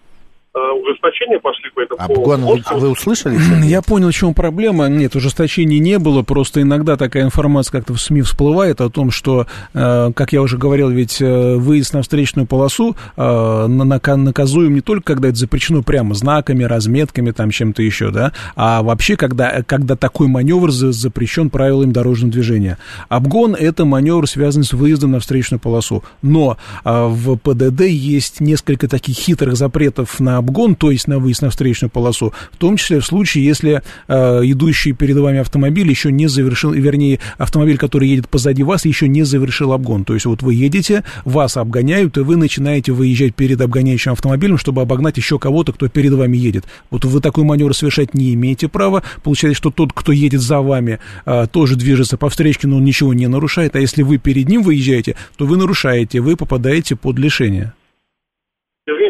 [0.54, 2.86] ужесточения пошли по этому Обгон, вы, поводу.
[2.86, 3.38] вы услышали?
[3.64, 4.88] Я понял, в чем проблема.
[4.88, 9.46] Нет, ужесточений не было, просто иногда такая информация как-то в СМИ всплывает о том, что,
[9.74, 14.74] э, как я уже говорил, ведь э, выезд на встречную полосу э, на- нака- наказуем
[14.74, 19.62] не только, когда это запрещено прямо знаками, разметками, там чем-то еще, да, а вообще, когда,
[19.62, 22.76] когда такой маневр за- запрещен правилами дорожного движения.
[23.08, 26.02] Обгон– это маневр, связанный с выездом на встречную полосу.
[26.22, 31.42] Но э, в ПДД есть несколько таких хитрых запретов на обгон, то есть на выезд
[31.42, 36.10] на встречную полосу, в том числе в случае, если э, идущий перед вами автомобиль еще
[36.10, 40.04] не завершил, вернее, автомобиль, который едет позади вас, еще не завершил обгон.
[40.04, 44.82] То есть вот вы едете, вас обгоняют, и вы начинаете выезжать перед обгоняющим автомобилем, чтобы
[44.82, 46.64] обогнать еще кого-то, кто перед вами едет.
[46.90, 49.02] Вот вы такой маневр совершать не имеете права.
[49.22, 53.14] Получается, что тот, кто едет за вами, э, тоже движется по встречке, но он ничего
[53.14, 53.76] не нарушает.
[53.76, 57.72] А если вы перед ним выезжаете, то вы нарушаете, вы попадаете под лишение.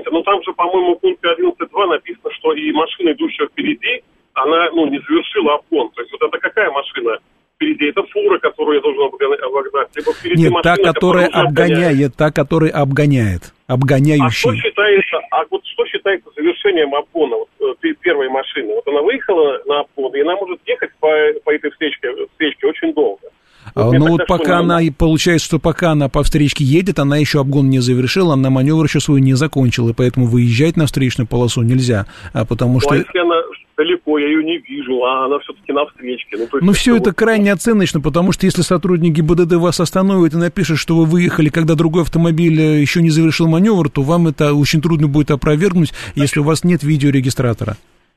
[0.00, 4.02] Извините, но там же, по-моему, в пункте 11.2 написано, что и машина, идущая впереди,
[4.34, 5.90] она, ну, не завершила обгон.
[5.90, 7.18] То есть вот это какая машина
[7.56, 7.88] впереди?
[7.90, 9.02] Это фура, которую я должен
[9.44, 11.78] обогнать, либо впереди Нет, та, машина, которая уже обгоняет.
[11.82, 14.56] обгоняет, та, которая обгоняет, А что обгоняющий.
[14.60, 18.74] считается, а вот что считается завершением обгона вот, э, пе- первой машины?
[18.74, 21.08] Вот она выехала на обгон, и она может ехать по,
[21.44, 23.28] по этой встречке, встречке очень долго.
[23.74, 26.98] А, Вот я Ну вот пока она, и получается, что пока она по встречке едет,
[26.98, 30.86] она еще обгон не завершила, она маневр еще свой не закончила, и поэтому выезжать на
[30.86, 32.90] встречную полосу нельзя, а потому Ну, что...
[32.90, 33.36] а если она
[33.76, 36.36] далеко, я ее не вижу, а она все-таки на встречке.
[36.36, 40.34] Ну, есть Ну, все это вот- крайне оценочно, потому что если сотрудник ГИБДД вас остановит
[40.34, 44.28] и напишет, что вы выехали, когда другой автомобиль э, еще не завершил маневр, то вам
[44.28, 47.76] это очень трудно будет опровергнуть, если у вас нет видеорегистратора.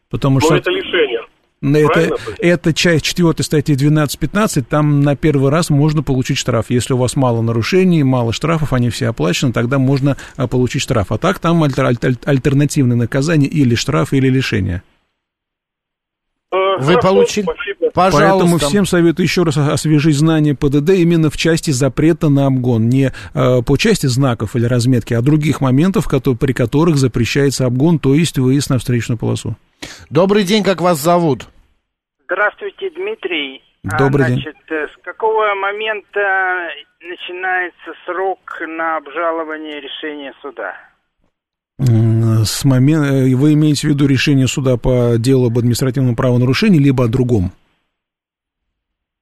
[0.10, 0.56] Потому Ну, что...
[0.58, 1.13] это лишение.
[1.66, 2.16] Ну, Это, Правильно?
[2.40, 6.66] это часть 4 статьи 12.15, там на первый раз можно получить штраф.
[6.68, 11.14] Если у вас мало нарушений, мало штрафов, они все оплачены, тогда можно а, получить штраф.
[11.14, 14.84] А так там альтер- аль- альтернативное наказание или штраф, или лишение.
[16.52, 17.92] Э, Вы получили- спасибо.
[17.94, 18.30] Пожалуйста.
[18.30, 22.90] Поэтому всем советую еще раз освежить знания ПДД именно в части запрета на обгон.
[22.90, 28.00] Не э, по части знаков или разметки, а других моментов, кото- при которых запрещается обгон,
[28.00, 29.56] то есть выезд на встречную полосу.
[30.10, 31.48] Добрый день, как вас зовут?
[32.26, 33.62] Здравствуйте, Дмитрий.
[33.86, 34.42] А, Добрый день.
[34.42, 36.70] Значит, э, с какого момента
[37.02, 40.74] начинается срок на обжалование решения суда?
[42.46, 47.08] С момента, вы имеете в виду решение суда по делу об административном правонарушении, либо о
[47.08, 47.52] другом?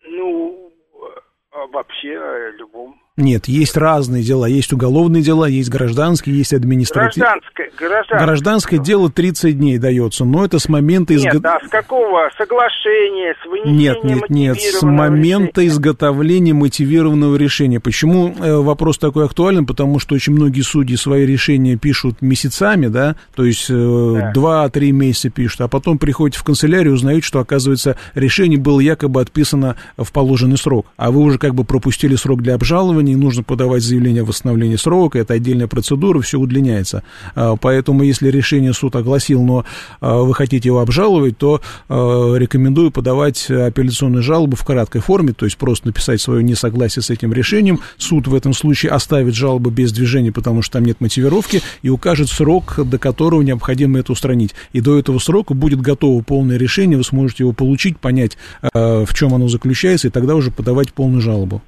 [0.04, 3.01] Ну, э, вообще о любом.
[3.17, 4.45] Нет, есть разные дела.
[4.45, 7.28] Есть уголовные дела, есть гражданские, есть административные.
[7.30, 8.26] Гражданское, гражданское.
[8.26, 11.60] Гражданское дело 30 дней дается, но это с момента Нет, изготовления...
[11.62, 15.67] а с какого соглашения, с Нет, нет, нет, с момента решения?
[15.67, 17.82] изготовления мотивированного решения.
[17.82, 19.65] Почему э, вопрос такой актуален?
[19.65, 25.30] Потому что очень многие судьи свои решения пишут месяцами, да, то есть э, два-три месяца
[25.30, 30.13] пишут, а потом приходят в канцелярию и узнают, что, оказывается, решение было якобы отписано в
[30.13, 34.22] положенный срок, а вы уже как бы пропустили срок для обжалования, обследование, нужно подавать заявление
[34.22, 37.04] о восстановлении срока, это отдельная процедура, все удлиняется.
[37.36, 39.66] А, поэтому, если решение суд огласил, но
[40.00, 45.46] а, вы хотите его обжаловать, то а, рекомендую подавать апелляционную жалобу в краткой форме, то
[45.46, 47.80] есть просто написать свое несогласие с этим решением.
[47.98, 52.30] Суд в этом случае оставит жалобу без движения, потому что там нет мотивировки, и укажет
[52.30, 54.54] срок, до которого необходимо это устранить.
[54.74, 58.38] И до этого срока будет готово полное решение, вы сможете его получить, понять,
[58.74, 61.62] в чем оно заключается, и тогда уже подавать полную жалобу.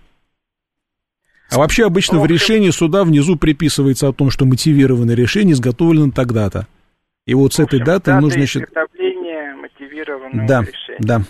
[1.54, 6.68] А вообще обычно в решении суда внизу приписывается о том, что мотивированное решение изготовлено тогда-то.
[7.26, 8.40] И вот с этой даты нужно...
[8.40, 8.70] Значит...
[10.48, 10.98] да, решения.
[11.00, 11.22] Да.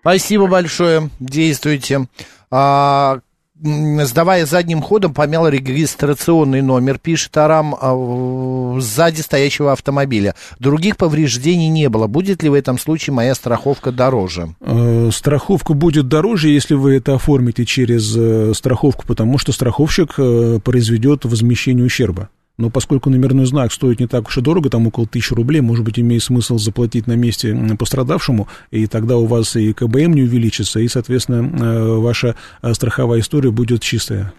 [0.00, 1.10] Спасибо большое.
[1.20, 2.06] Действуйте.
[2.50, 3.20] А,
[3.62, 10.34] сдавая задним ходом, помял регистрационный номер, пишет Арам, а, сзади стоящего автомобиля.
[10.58, 12.06] Других повреждений не было.
[12.06, 14.54] Будет ли в этом случае моя страховка дороже?
[14.60, 20.60] Э, страховка будет дороже, если вы это оформите через э, страховку, потому что страховщик э,
[20.62, 22.30] произведет возмещение ущерба.
[22.60, 25.82] Но поскольку номерной знак стоит не так уж и дорого, там около тысячи рублей, может
[25.82, 30.78] быть, имеет смысл заплатить на месте пострадавшему, и тогда у вас и КБМ не увеличится,
[30.78, 34.34] и, соответственно, э, ваша э, страховая история будет чистая.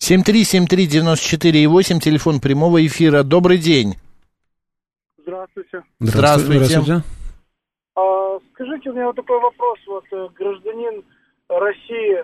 [0.00, 3.24] 7373948, телефон прямого эфира.
[3.24, 3.96] Добрый день.
[5.18, 5.82] Здравствуйте.
[5.98, 6.64] Здравствуйте.
[6.66, 7.02] Здравствуйте.
[7.96, 9.80] А, скажите, у меня вот такой вопрос.
[9.88, 11.02] Вот э, гражданин
[11.48, 12.22] России э,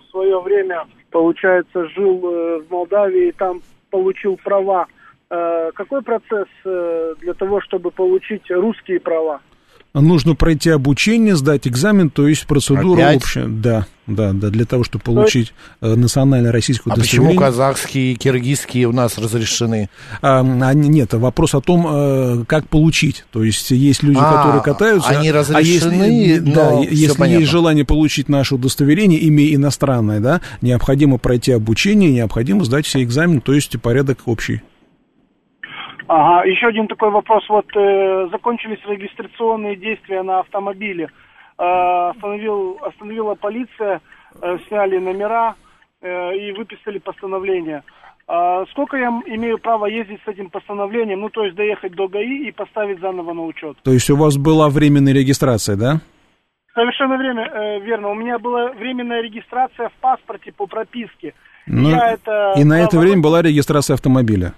[0.00, 4.86] в свое время, получается, жил э, в Молдавии, и там получил права.
[5.30, 9.40] Э, какой процесс э, для того, чтобы получить русские права?
[9.94, 13.16] Нужно пройти обучение, сдать экзамен, то есть процедура Опять?
[13.16, 13.46] общая.
[13.46, 15.96] Да, да, да, для того, чтобы получить есть...
[15.96, 17.30] национальное российское а удостоверение.
[17.30, 19.88] почему казахские и киргизские у нас разрешены?
[20.20, 23.24] А, а, нет, вопрос о том, как получить.
[23.32, 25.08] То есть есть люди, а, которые катаются.
[25.08, 27.40] Они разрешены, а если, да, если понятно.
[27.40, 33.40] есть желание получить наше удостоверение, имя иностранное, да, необходимо пройти обучение, необходимо сдать все экзамены,
[33.40, 34.60] то есть порядок общий.
[36.08, 37.46] Ага, еще один такой вопрос.
[37.48, 41.10] Вот э, закончились регистрационные действия на автомобиле.
[41.58, 44.00] Э, остановил, остановила полиция,
[44.40, 45.54] э, сняли номера
[46.00, 47.82] э, и выписали постановление.
[48.26, 51.20] А сколько я имею право ездить с этим постановлением?
[51.20, 53.76] Ну, то есть доехать до ГАИ и поставить заново на учет.
[53.82, 56.00] То есть у вас была временная регистрация, да?
[56.74, 58.08] Совершенно время, э, верно.
[58.08, 61.34] У меня была временная регистрация в паспорте по прописке.
[61.66, 64.54] Ну, я это и на это время была регистрация автомобиля.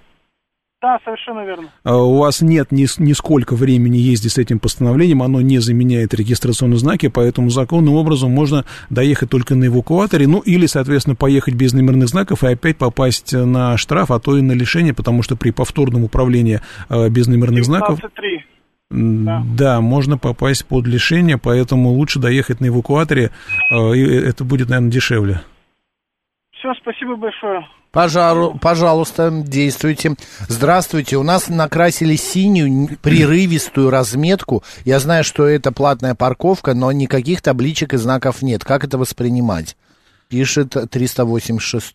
[0.81, 1.69] Да, совершенно верно.
[1.83, 6.79] А у вас нет ни, нисколько времени ездить с этим постановлением, оно не заменяет регистрационные
[6.79, 12.07] знаки, поэтому законным образом можно доехать только на эвакуаторе, ну или, соответственно, поехать без номерных
[12.07, 16.03] знаков и опять попасть на штраф, а то и на лишение, потому что при повторном
[16.03, 17.99] управлении э, без номерных 19, знаков...
[18.89, 19.43] Да.
[19.45, 23.29] да, можно попасть под лишение, поэтому лучше доехать на эвакуаторе,
[23.71, 25.41] э, и это будет, наверное, дешевле.
[26.51, 27.65] Все, спасибо большое.
[27.91, 30.15] Пожару, пожалуйста, действуйте.
[30.47, 31.17] Здравствуйте.
[31.17, 34.63] У нас накрасили синюю прерывистую разметку.
[34.85, 38.63] Я знаю, что это платная парковка, но никаких табличек и знаков нет.
[38.63, 39.75] Как это воспринимать?
[40.29, 41.93] Пишет 386.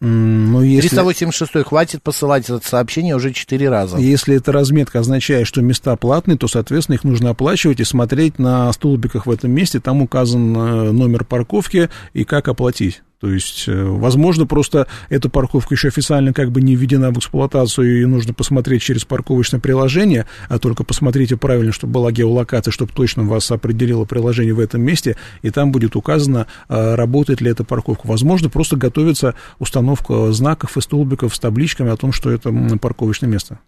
[0.00, 0.88] Ну, если...
[0.88, 3.96] 386 хватит посылать это сообщение уже четыре раза.
[3.96, 8.70] Если эта разметка означает, что места платные, то, соответственно, их нужно оплачивать и смотреть на
[8.72, 9.80] столбиках в этом месте.
[9.80, 13.02] Там указан э, номер парковки и как оплатить.
[13.20, 18.02] То есть, э, возможно, просто эта парковка еще официально как бы не введена в эксплуатацию,
[18.02, 23.22] и нужно посмотреть через парковочное приложение, а только посмотрите правильно, чтобы была геолокация, чтобы точно
[23.22, 28.06] вас определило приложение в этом месте, и там будет указано, э, работает ли эта парковка.
[28.06, 33.58] Возможно, просто готовится установка знаков и столбиков с табличками о том, что это парковочное место.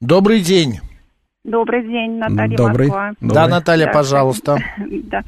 [0.00, 0.80] Добрый день.
[1.44, 2.88] Добрый день, Наталья Добрый.
[2.88, 3.12] Москва.
[3.20, 3.92] Да, Наталья, да.
[3.92, 4.58] пожалуйста.
[5.10, 5.24] Да.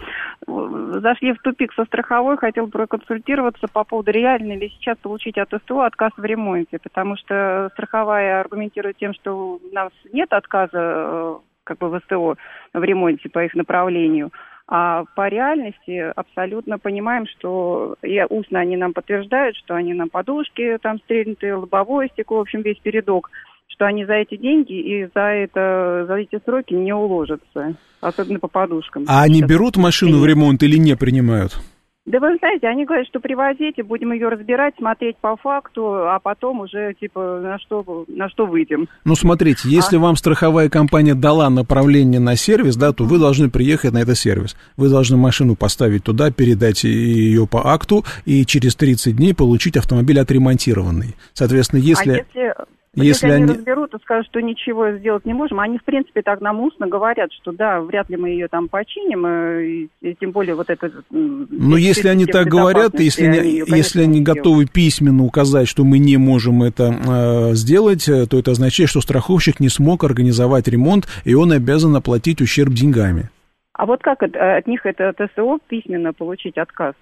[0.46, 5.82] Зашли в тупик со страховой, хотел проконсультироваться по поводу, реально ли сейчас получить от СТО
[5.82, 11.78] отказ в ремонте, потому что страховая аргументирует тем, что у нас нет отказа э, как
[11.78, 12.36] бы в СТО
[12.74, 14.30] в ремонте по их направлению.
[14.68, 20.78] А по реальности абсолютно понимаем, что и устно они нам подтверждают, что они нам подушки
[20.82, 23.30] там стрельнутые, лобовое стекло, в общем, весь передок
[23.72, 28.48] что они за эти деньги и за, это, за эти сроки не уложатся, особенно по
[28.48, 29.04] подушкам.
[29.08, 31.58] А они берут машину в ремонт или не принимают?
[32.04, 36.60] Да вы знаете, они говорят, что привозите, будем ее разбирать, смотреть по факту, а потом
[36.60, 38.88] уже, типа, на что, на что выйдем.
[39.04, 40.00] Ну, смотрите, если а?
[40.00, 44.56] вам страховая компания дала направление на сервис, да, то вы должны приехать на этот сервис.
[44.76, 50.18] Вы должны машину поставить туда, передать ее по акту, и через 30 дней получить автомобиль
[50.18, 51.14] отремонтированный.
[51.34, 52.10] Соответственно, если...
[52.10, 52.54] А если
[52.94, 55.84] Вот Если если, они они- разберут и скажут, что ничего сделать не можем, они, в
[55.84, 59.88] принципе, так нам устно говорят, что да, вряд ли мы ее там починим, э, и,
[60.02, 60.90] и тем более вот это...
[61.08, 65.98] Но если они так говорят, если, они, ее, если они готовы письменно указать, что мы
[65.98, 71.06] не можем это э, сделать, э, то это означает, что страховщик не смог организовать ремонт,
[71.24, 73.30] и он обязан оплатить ущерб деньгами.
[73.72, 76.94] А вот как от, от них это ТСО письменно получить отказ?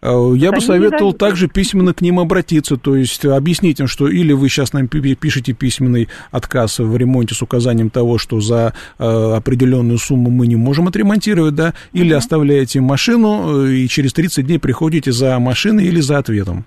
[0.00, 4.32] Э, Я бы советовал также письменно к ним обратиться, то есть объяснить им, что или
[4.32, 9.04] вы сейчас нам пи- пишете письменный отказ в ремонте с указанием того, что за э,
[9.04, 14.58] определенную сумму мы не можем отремонтировать, да, или оставляете машину э, и через 30 дней
[14.58, 16.64] приходите за машиной или за ответом.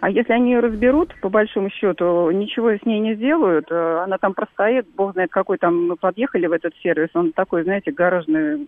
[0.00, 4.34] А если они ее разберут, по большому счету, ничего с ней не сделают, она там
[4.34, 8.66] простоит, бог знает какой там, мы подъехали в этот сервис, он такой, знаете, гаражный...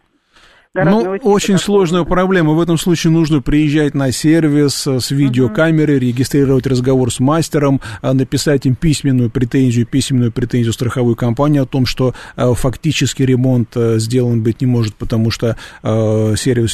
[0.75, 2.53] Ну, очень сложная проблема.
[2.53, 8.13] В этом случае нужно приезжать на сервис э, с видеокамерой, регистрировать разговор с мастером, а,
[8.13, 14.01] написать им письменную претензию, письменную претензию страховой компании о том, что э, фактически ремонт э,
[14.01, 16.73] сделан быть не может, потому что э, сервис,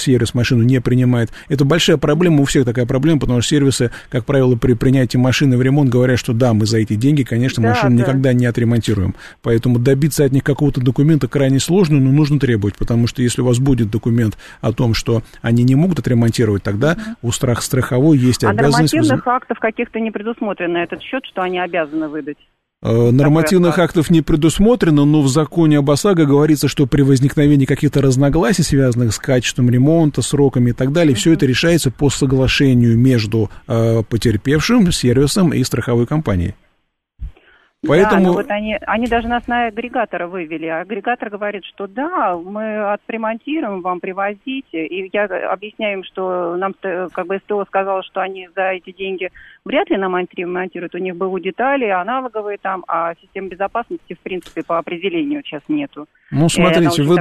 [0.00, 1.30] сервис машину не принимает.
[1.50, 5.58] Это большая проблема, у всех такая проблема, потому что сервисы, как правило, при принятии машины
[5.58, 8.02] в ремонт говорят, что да, мы за эти деньги, конечно, Да, машину да.
[8.02, 9.14] никогда не отремонтируем.
[9.42, 13.46] Поэтому добиться от них какого-то документа крайне сложно, но нужно требовать, потому что если у
[13.46, 18.44] вас будет документ о том, что они не могут отремонтировать, тогда у страх страховой есть
[18.44, 18.94] А обязанность...
[18.94, 22.38] нормативных актов каких-то не предусмотрено на этот счет, что они обязаны выдать?
[22.82, 28.02] Э, Нормативных актов не предусмотрено, но в законе об ОСАГО говорится, что при возникновении каких-то
[28.02, 33.50] разногласий, связанных с качеством ремонта, сроками и так далее, все это решается по соглашению между
[33.68, 36.54] э, потерпевшим, сервисом и страховой компанией.
[37.82, 38.26] Да, Поэтому...
[38.26, 40.66] но вот они, они даже нас на агрегатора вывели.
[40.66, 44.86] Агрегатор говорит, что да, мы отремонтируем, вам привозите.
[44.86, 49.30] И я объясняю им, что нам как бы СТО сказала, что они за эти деньги
[49.64, 50.94] вряд ли нам отремонтируют.
[50.94, 56.06] У них БУ детали, аналоговые там, а системы безопасности, в принципе, по определению сейчас нету.
[56.32, 57.18] Ну, смотрите, вы,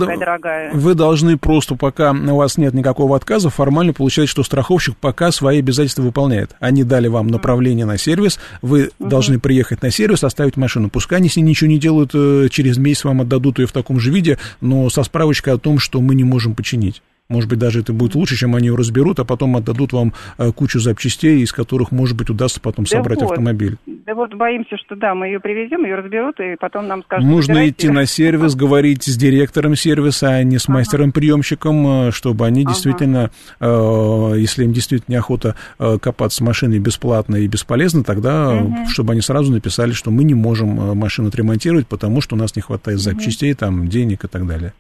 [0.72, 5.60] вы должны просто, пока у вас нет никакого отказа, формально получать, что страховщик пока свои
[5.60, 6.56] обязательства выполняет.
[6.62, 10.90] Они дали вам направление на сервис, вы должны приехать на сервис, оставить машину.
[10.90, 14.00] Пускай они с ней ничего не делают, э, через месяц вам отдадут ее в таком
[14.00, 17.02] же виде, но со справочкой о том, что мы не можем починить.
[17.32, 20.52] Может быть, даже это будет лучше, чем они ее разберут, а потом отдадут вам э,
[20.52, 23.32] кучу запчастей, из которых, может быть, удастся потом Да собрать вот.
[23.32, 23.78] автомобиль.
[24.06, 27.26] Да вот боимся, что да, мы ее привезем, ее разберут, и потом нам скажут...
[27.26, 32.66] Нужно идти на сервис, говорить с директором сервиса, а не с мастером-приемщиком, э, чтобы они
[32.66, 38.88] действительно, э, если им действительно неохота копаться с машиной бесплатно и бесполезно, тогда, Мгм.
[38.88, 42.62] чтобы они сразу написали, что мы не можем машину отремонтировать, потому что у нас не
[42.62, 44.74] хватает запчастей, там, денег и так далее.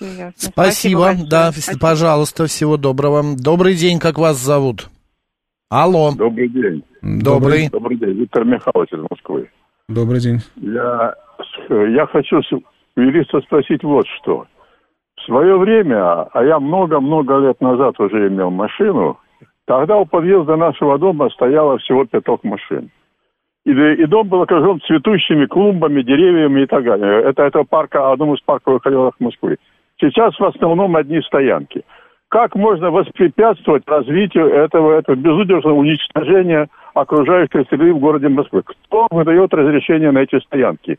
[0.00, 0.32] Ясно.
[0.36, 1.28] Спасибо, большое.
[1.28, 3.22] да, в- пожалуйста, всего доброго.
[3.36, 4.88] Добрый день, как вас зовут?
[5.70, 6.12] Алло.
[6.16, 6.82] Добрый день.
[7.02, 7.68] Добрый.
[7.70, 8.12] Добрый день.
[8.20, 9.50] Виктор Михайлович из Москвы.
[9.88, 10.38] Добрый день.
[10.56, 11.14] Я,
[11.68, 12.40] я хочу
[12.96, 14.46] юриста спросить вот что.
[15.16, 19.18] В свое время, а я много-много лет назад уже имел машину,
[19.66, 22.90] тогда у подъезда нашего дома стояло всего пяток машин.
[23.64, 27.22] И, и дом был окружен цветущими клумбами, деревьями и так далее.
[27.22, 29.56] Это, это парка, одном из парковых районов Москвы.
[30.04, 31.82] Сейчас в основном одни стоянки.
[32.28, 38.62] Как можно воспрепятствовать развитию этого, этого безудержного уничтожения окружающей среды в городе Москвы?
[38.64, 40.98] Кто выдает разрешение на эти стоянки?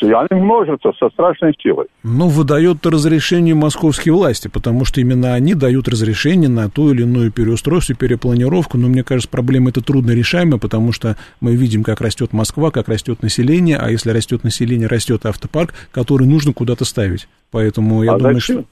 [0.00, 1.86] Они множатся со страшной силой.
[2.02, 7.30] Ну, выдает разрешение московские власти, потому что именно они дают разрешение на ту или иную
[7.30, 8.78] переустройство, перепланировку.
[8.78, 12.88] Но мне кажется, проблема эта трудно решаемая, потому что мы видим, как растет Москва, как
[12.88, 17.28] растет население, а если растет население, растет автопарк, который нужно куда-то ставить.
[17.52, 18.60] Поэтому я а думаю, зачем?
[18.60, 18.66] что...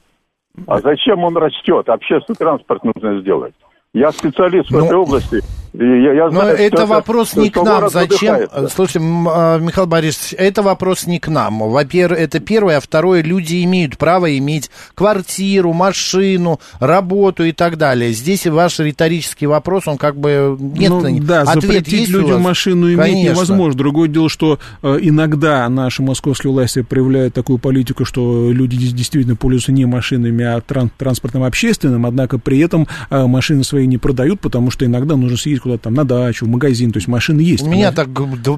[0.67, 1.87] А зачем он растет?
[1.87, 3.53] Общественный транспорт нужно сделать.
[3.93, 5.41] Я специалист в этой области.
[5.73, 7.89] Я, я Но знаю, что это вопрос не к что нам.
[7.89, 8.37] Зачем?
[8.69, 8.99] Слушайте,
[9.29, 11.59] а, Михаил Борисович, это вопрос не к нам.
[11.59, 18.11] Во-первых, это первое, а второе, люди имеют право иметь квартиру, машину, работу и так далее.
[18.11, 22.35] Здесь ваш риторический вопрос, он как бы нет Ну, да, Ответ запретить есть у людям
[22.35, 22.43] вас?
[22.43, 23.31] машину иметь Конечно.
[23.31, 23.77] невозможно.
[23.77, 29.71] Другое дело, что э, иногда наши московские власти проявляют такую политику, что люди действительно пользуются
[29.71, 34.69] не машинами, а тран- транспортом общественным, однако при этом э, машины свои не продают, потому
[34.69, 37.63] что иногда нужно съездить куда-то там на дачу, в магазин, то есть машины есть.
[37.63, 38.09] У меня так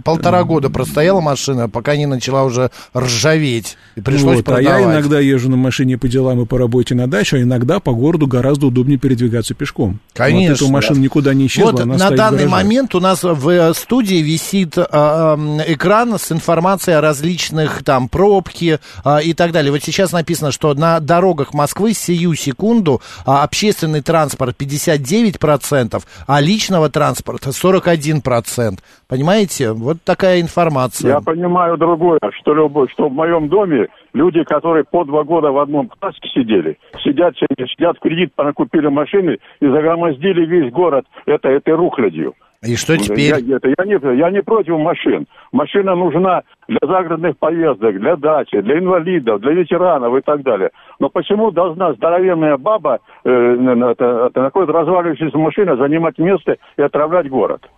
[0.04, 3.78] полтора года простояла машина, пока не начала уже ржаветь.
[3.96, 4.82] И пришлось Вот, а продавать.
[4.82, 7.94] я иногда езжу на машине по делам и по работе на дачу, а иногда по
[7.94, 10.00] городу гораздо удобнее передвигаться пешком.
[10.14, 10.54] Конечно.
[10.54, 13.74] Вот эта машина никуда не исчезла, Вот она на данный момент у нас в э,
[13.74, 15.38] студии висит а,
[15.68, 19.72] экран с информацией о различных там пробки а, и так далее.
[19.72, 26.90] Вот сейчас написано, что на дорогах Москвы сию секунду а, общественный транспорт 59%, а личного
[26.94, 28.80] автотранспорта 41%.
[29.08, 29.72] Понимаете?
[29.72, 31.12] Вот такая информация.
[31.12, 35.58] Я понимаю другое, что, любой, что в моем доме люди, которые по два года в
[35.58, 41.74] одном классе сидели, сидят, сидят в кредит, накупили машины и загромоздили весь город это, этой
[41.76, 42.36] рухлядью.
[42.66, 43.44] И что теперь?
[43.44, 45.28] Я, это, я, не, я не против машин.
[45.52, 50.72] Машина нужна для загородных поездок, для дачи, для инвалидов, для ветеранов и так далее.
[51.00, 57.30] Но почему должна здоровенная баба э, это, это, какой-то разваливающейся машина занимать место и отравлять
[57.30, 57.70] город?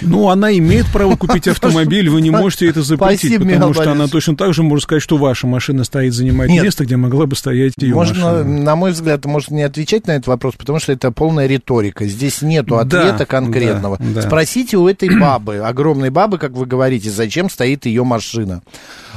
[0.00, 3.82] Ну, она имеет право купить автомобиль, вы не можете это запретить, Спасибо, потому Михаил что
[3.82, 4.12] она Борисович.
[4.12, 6.62] точно так же может сказать, что ваша машина стоит, занимает Нет.
[6.64, 8.44] место, где могла бы стоять ее Можно, машина.
[8.44, 12.06] на мой взгляд, можно не отвечать на этот вопрос, потому что это полная риторика.
[12.06, 13.96] Здесь нету Да, ответа конкретного.
[13.98, 14.22] да, да.
[14.22, 18.62] Спросите у этой бабы, огромной бабы, как вы говорите, зачем стоит ее машина.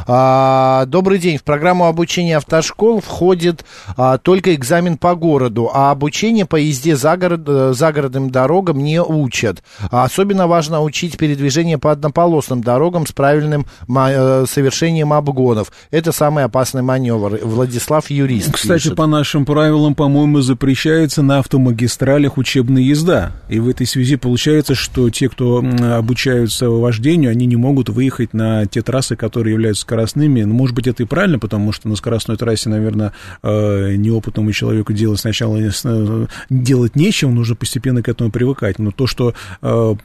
[0.08, 1.38] А, добрый день.
[1.38, 3.66] В программу обучения автошкол входит
[3.98, 9.00] а, только экзамен по городу, а обучение по езде за город, э, загородным дорогам не
[9.00, 9.62] учат.
[9.92, 15.72] А особенно важно учить передвижение по однополосным дорогам с правильным э, совершением обгонов.
[15.92, 17.40] Это самый опасный маневр.
[17.42, 18.96] Владислав Юрист Кстати, пишет.
[18.96, 23.32] по нашим правилам, по-моему, запрещается на автомагистралях учебная езда.
[23.50, 25.64] И в этой связи получается, что те, кто
[25.98, 30.44] обучаются вождению, они не могут выехать на те трассы, которые являются скоростными.
[30.44, 34.94] Ну, может быть, это и правильно, потому что на скоростной трассе, наверное, э, неопытному человеку
[34.94, 38.80] делать сначала э, делать нечего, нужно постепенно к этому привыкать.
[38.80, 39.96] Но то, что э,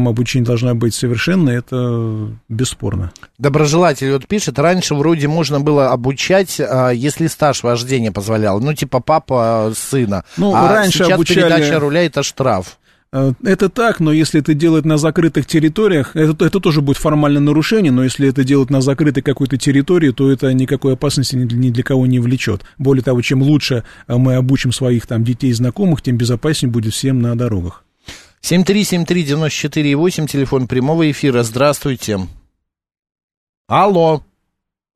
[0.00, 3.12] программа обучения должна быть совершенной, это бесспорно.
[3.38, 8.60] Доброжелатель вот пишет, раньше вроде можно было обучать, а, если стаж вождения позволял.
[8.60, 9.36] Ну, типа папа
[9.68, 10.24] а, сына.
[10.36, 12.78] Ну, а раньше сейчас обучали- передача руля это штраф.
[13.12, 17.42] Э, Это так, но если это делать на закрытых территориях, это, это тоже будет формальное
[17.42, 21.58] нарушение, но если это делать на закрытой какой-то территории, то это никакой опасности ни для,
[21.58, 22.62] ни для кого не влечет.
[22.78, 26.94] Более того, чем лучше э, мы обучим своих там детей и знакомых, тем безопаснее будет
[26.94, 27.84] всем на дорогах.
[28.42, 31.42] 7373948, телефон прямого эфира.
[31.42, 32.18] Здравствуйте.
[33.68, 34.20] Алло.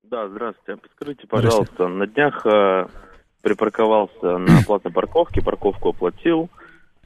[0.03, 0.81] Да, здравствуйте.
[0.81, 2.87] Подскажите, пожалуйста, на днях э,
[3.43, 6.49] припарковался на платной парковке, парковку оплатил,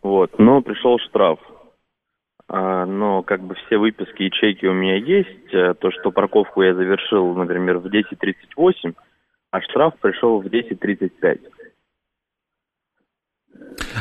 [0.02, 1.38] вот, но пришел штраф.
[2.48, 6.62] А, но как бы все выписки и чеки у меня есть, э, то, что парковку
[6.62, 8.94] я завершил, например, в 10.38,
[9.50, 11.40] а штраф пришел в 10.35.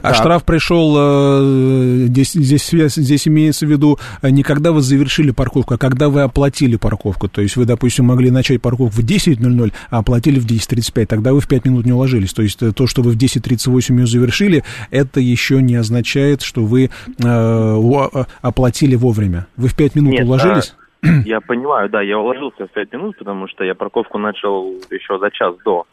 [0.01, 5.31] А штраф пришел, э, здесь, здесь, здесь имеется в виду э, не когда вы завершили
[5.31, 7.27] парковку, а когда вы оплатили парковку.
[7.27, 11.05] То есть вы, допустим, могли начать парковку в 10.00, а оплатили в 10.35.
[11.05, 12.33] Тогда вы в 5 минут не уложились.
[12.33, 16.63] То есть э, то, что вы в 10.38 ее завершили, это еще не означает, что
[16.63, 16.89] вы э,
[17.23, 19.47] э, оплатили вовремя.
[19.57, 20.75] Вы в 5 минут Нет, уложились?
[21.03, 25.17] а, я понимаю, да, я уложился в 5 минут, потому что я парковку начал еще
[25.19, 25.85] за час до.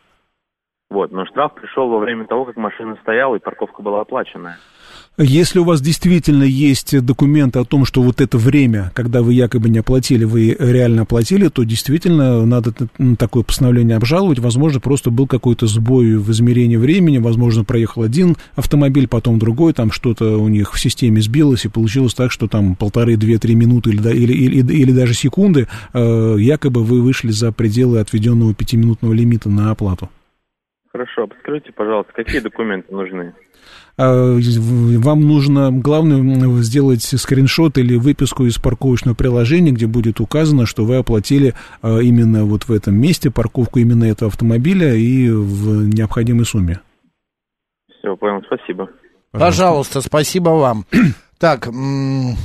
[0.95, 4.59] Вот, но штраф пришел во время того, как машина стояла и парковка была оплаченная.
[5.18, 9.68] Если у вас действительно есть документы о том, что вот это время, когда вы якобы
[9.70, 12.72] не оплатили, вы реально оплатили, то действительно надо
[13.18, 14.38] такое постановление обжаловать.
[14.38, 19.90] Возможно, просто был какой-то сбой в измерении времени, возможно, проехал один автомобиль, потом другой, там
[19.90, 23.90] что-то у них в системе сбилось, и получилось так, что там полторы, две, три минуты
[23.90, 29.49] или, или, или, или даже секунды э, якобы вы вышли за пределы отведенного пятиминутного лимита
[29.49, 30.09] на оплату.
[30.95, 33.34] Хорошо, подскажите, пожалуйста, какие документы нужны?
[33.99, 40.84] А, Вам нужно, главное, сделать скриншот или выписку из парковочного приложения, где будет указано, что
[40.84, 46.45] вы оплатили а, именно вот в этом месте парковку именно этого автомобиля и в необходимой
[46.45, 46.78] сумме.
[47.99, 48.88] Все, понял, спасибо.
[49.32, 50.84] Пожалуйста, спасибо вам.
[51.40, 52.36] Так, м,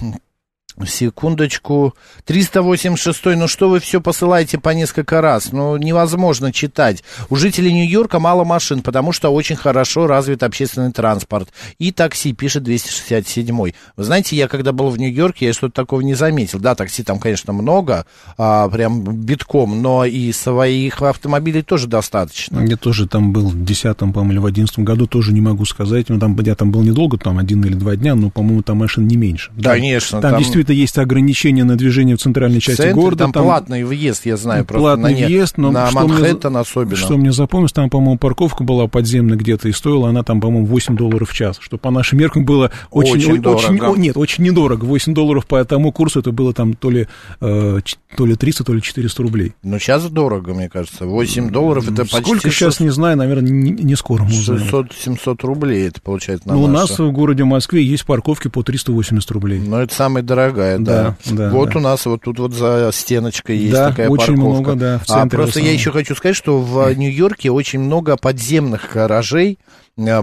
[0.88, 1.94] секундочку.
[2.26, 5.52] 386, ну что вы все посылаете по несколько раз?
[5.52, 7.04] Ну, невозможно читать.
[7.30, 11.50] У жителей Нью-Йорка мало машин, потому что очень хорошо развит общественный транспорт.
[11.78, 13.56] И такси, пишет 267.
[13.96, 16.60] Вы знаете, я когда был в Нью-Йорке, я что-то такого не заметил.
[16.60, 18.06] Да, такси там, конечно, много,
[18.38, 22.66] а, прям битком, но и своих автомобилей тоже достаточно.
[22.66, 26.10] Я тоже там был в 10 по-моему, или в 11 году, тоже не могу сказать.
[26.10, 29.08] Ну, там, я там был недолго, там один или два дня, но, по-моему, там машин
[29.08, 29.52] не меньше.
[29.62, 33.24] Конечно, Там, там- действительно есть ограничения на движение в центральной В части центре города.
[33.26, 36.96] там, платный въезд, я знаю, Платный на, въезд, но на что мне Манхэттен особенно.
[36.96, 40.96] Что мне запомнилось, там, по-моему, парковка была подземная где-то, и стоила она там, по-моему, 8
[40.96, 43.42] долларов в час, что по нашим меркам было очень, Очень о- очень,
[43.78, 43.92] дорого.
[43.94, 44.86] о- нет, очень недорого.
[44.86, 47.08] 8 долларов по тому курсу, это было там то ли,
[47.42, 47.80] э,
[48.16, 49.54] то ли 300, то ли 400 рублей.
[49.64, 51.06] Ну, сейчас дорого, мне кажется.
[51.06, 54.64] 8 долларов это почти Сколько сейчас, не знаю, наверное, не, не скоро мы узнаем.
[54.64, 59.32] 600-700 рублей это получается на Ну, у нас в городе Москве есть парковки по 380
[59.32, 59.60] рублей.
[59.66, 61.16] Ну, это самая дорогая, да.
[61.26, 61.80] Да, да, вот да.
[61.80, 64.62] у нас вот тут вот за стеночкой есть Да, такая очень парковка.
[64.62, 69.60] много, да, а просто я еще хочу сказать, что в Нью-Йорке очень много подземных гаражей,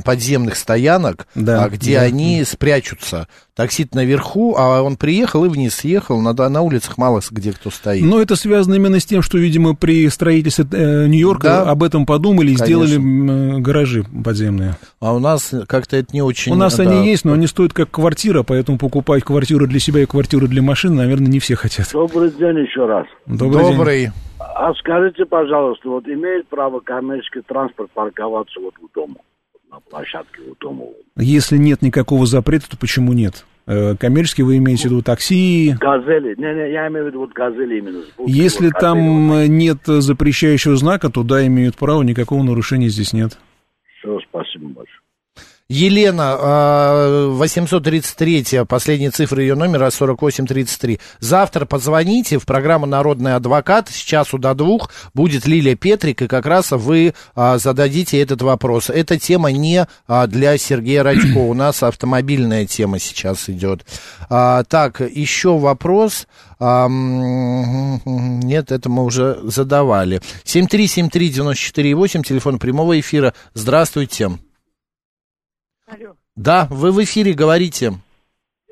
[0.05, 2.03] подземных стоянок, Да, а, где да.
[2.03, 3.29] они спрячутся.
[3.55, 8.05] Таксит наверху, а он приехал и вниз съехал, на, на улицах мало где кто стоит.
[8.05, 11.71] Но это связано именно с тем, что, видимо, при строительстве э, Нью-Йорка Да.
[11.71, 12.87] об этом подумали и Конечно.
[12.87, 14.77] сделали э, гаражи подземные.
[15.01, 16.53] А у нас как-то это не очень...
[16.53, 16.83] У нас да.
[16.83, 20.61] они есть, но они стоят как квартира, поэтому покупать квартиру для себя и квартиру для
[20.61, 21.89] машины, наверное, не все хотят.
[21.93, 23.07] Добрый день еще раз.
[23.27, 24.01] Добрый, Добрый.
[24.03, 24.13] день.
[24.39, 29.17] А скажите, пожалуйста, вот имеет право коммерческий транспорт парковаться вот у дома,
[29.77, 30.85] на площадке у дома?
[31.17, 33.45] Если нет никакого запрета, то почему нет?
[33.67, 35.75] Э, Коммерчески вы имеете в виду такси?
[35.79, 38.03] Газели, не-не, я имею в виду вот газели именно.
[38.27, 38.81] Если вот газели.
[38.81, 43.39] там э, нет запрещающего знака, то да, имеют право, никакого нарушения здесь нет.
[45.69, 51.01] Елена, а, 833, последняя цифра ее номера 4833.
[51.19, 56.47] Завтра позвоните в программу «Народный адвокат» с часу до двух будет Лилия Петрик, и как
[56.47, 58.91] раз вы а, зададите этот вопрос.
[58.91, 63.85] Эта тема не а, для Сергея Радько, у нас автомобильная тема сейчас идет.
[64.31, 66.29] А, так, еще вопрос.
[66.61, 70.21] А, нет, это мы уже задавали.
[70.45, 73.35] 7373948, телефон прямого эфира.
[73.53, 74.39] Здравствуйте.
[76.35, 77.93] Да, вы в эфире говорите.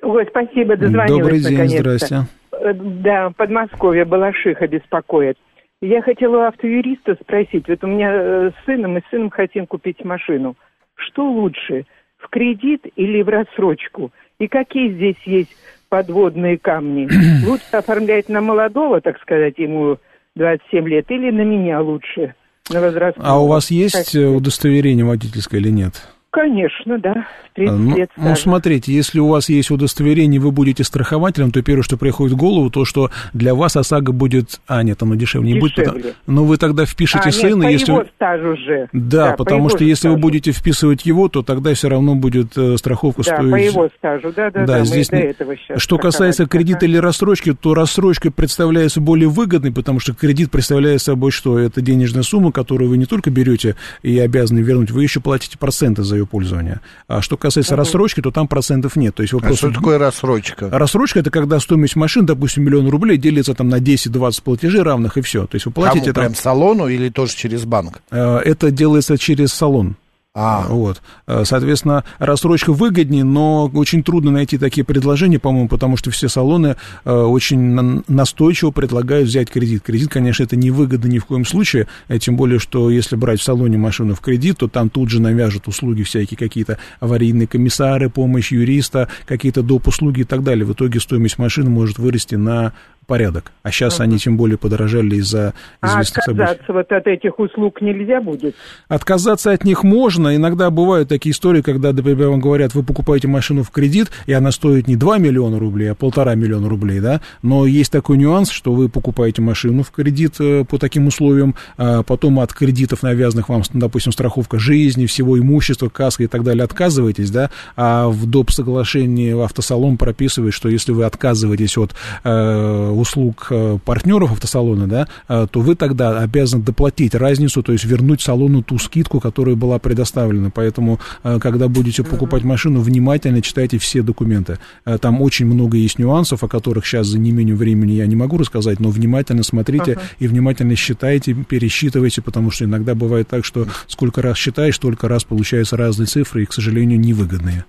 [0.03, 1.79] Ой, спасибо, дозвонилась Добрый день, наконец-то.
[1.79, 2.17] здрасте.
[2.53, 5.39] Э, Да, Подмосковье, Балашиха беспокоит.
[5.81, 9.67] Я хотела у автоюриста спросить, вот у меня э, с сыном, и с сыном хотим
[9.67, 10.57] купить машину.
[10.95, 11.87] Что лучше,
[12.19, 14.11] в кредит или в рассрочку?
[14.39, 15.55] И какие здесь есть
[15.89, 17.09] подводные камни?
[17.47, 19.99] Лучше оформлять на молодого, так сказать, ему
[20.37, 22.35] 27 лет, или на меня лучше,
[22.71, 23.29] на возрастного?
[23.31, 26.14] А у вас есть удостоверение водительское или нет?
[26.35, 31.53] Конечно, да, 30 Ну, лет ну, смотрите, если у вас есть удостоверение, вы будете страхователем,
[31.53, 34.61] то первое, что приходит в голову, то, что для вас ОСАГО будет...
[34.67, 35.77] А, нет, оно дешевле не будет.
[35.77, 35.93] Дешевле.
[36.03, 37.93] потому- Но вы тогда впишите а, нет, сына, по если...
[37.93, 38.89] его стажу же.
[38.93, 40.23] Да, по потому его что если вы стажу.
[40.23, 43.53] будете вписывать его, то тогда все равно будет э, страховка Да, стоить...
[43.53, 45.81] по его стажу, да, да, да, здесь до этого сейчас.
[45.81, 51.31] Что касается кредита или рассрочки, то рассрочка представляется более выгодной, потому что кредит представляет собой
[51.31, 51.61] что?
[51.61, 56.03] Это денежная сумма, которую вы не только берете и обязаны вернуть, вы еще платите проценты
[56.03, 56.81] за ее пользование.
[57.09, 59.15] А что касается рассрочки, то там процентов нет.
[59.15, 59.69] То есть вы А просто...
[59.71, 60.69] что такое рассрочка?
[60.71, 65.21] Рассрочка это когда стоимость машин, допустим, миллион рублей делится там на 10-20 платежей равных и
[65.23, 65.47] все.
[65.47, 66.25] То есть вы платите Кому, там...
[66.25, 68.03] прям салону или тоже через банк?
[68.11, 69.97] Э, Это делается через салон.
[70.37, 70.67] А.
[70.69, 71.01] Вот.
[71.29, 76.75] Э, Соответственно, рассрочка выгоднее, но очень трудно найти такие предложения, по-моему, потому что все салоны
[77.05, 79.85] э, очень на- настойчиво предлагают взять кредит.
[79.85, 83.39] Кредит, конечно, это не выгодно ни в коем случае, э, тем более, что если брать
[83.39, 88.11] в салоне машину в кредит, то там тут же навяжут услуги всякие какие-то аварийные комиссары,
[88.11, 89.87] помощь юриста, какие-то доп.
[89.87, 90.65] услуги и так далее.
[90.65, 92.73] В итоге стоимость машины может вырасти на
[93.07, 93.53] порядок.
[93.63, 96.43] А сейчас они тем более подорожали из-за А известных событий.
[96.43, 98.55] отказаться вот от этих услуг нельзя будет?
[98.89, 100.35] Отказаться от них можно.
[100.37, 104.51] Иногда бывают такие истории, когда, например, вам говорят, вы покупаете машину в кредит, и она
[104.51, 107.21] стоит не 2 миллиона рублей, а полтора миллиона рублей, да.
[107.43, 112.03] Но есть такой нюанс, что вы покупаете машину в кредит э, по таким условиям, а
[112.03, 117.31] потом от кредитов, навязанных вам, допустим, страховка жизни, всего имущества, каска и так далее, отказываетесь,
[117.31, 118.51] да, а в доп.
[118.51, 121.95] соглашении автосалон прописывает, что если вы отказываетесь от
[122.25, 127.85] э, услуг э, партнеров автосалона, да, э, то вы тогда обязаны доплатить разницу, то есть
[127.85, 130.51] вернуть салону ту скидку, которая была предоставлена.
[130.51, 134.59] Поэтому, э, когда будете покупать машину, внимательно читайте все документы.
[135.01, 138.81] Там очень много есть нюансов, о которых сейчас за неимением времени я не могу рассказать,
[138.81, 140.03] но внимательно смотрите Ага.
[140.19, 145.25] и внимательно считайте, пересчитывайте, потому что иногда бывает так, что сколько раз считаешь, столько раз
[145.25, 147.65] получаются разные цифры и, к сожалению, невыгодные.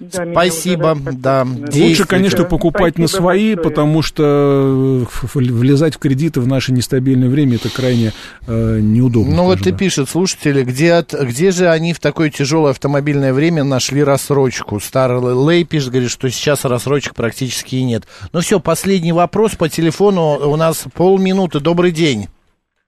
[0.00, 1.44] Да, Спасибо, да.
[1.74, 3.70] Лучше, конечно, покупать на свои, большое.
[3.70, 8.12] потому что э, влезать в кредиты в наше нестабильное время это крайне
[8.46, 9.34] э, неудобно.
[9.34, 13.64] Ну вот и пишет слушатели, где, от- где же они в такое тяжелое автомобильное время
[13.64, 14.78] нашли рассрочку?
[14.78, 15.18] Старый
[15.48, 18.04] Лей пишет, говорит, что сейчас рассрочек практически и нет.
[18.32, 20.38] Ну все, последний вопрос по телефону.
[20.48, 21.58] У нас полминуты.
[21.58, 22.28] Добрый день.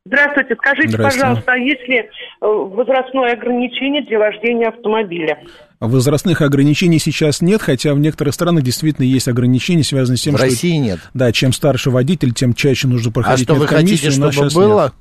[0.07, 1.21] Здравствуйте, скажите, Здравствуйте.
[1.21, 2.05] пожалуйста, а есть ли э,
[2.41, 5.39] возрастное ограничение для вождения автомобиля?
[5.79, 10.39] Возрастных ограничений сейчас нет, хотя в некоторых странах действительно есть ограничения, связанные с тем, В
[10.39, 10.47] что...
[10.47, 11.01] России нет.
[11.13, 14.85] Да, чем старше водитель, тем чаще нужно А проходить что вы хотите, чтобы было?
[14.85, 14.93] нет.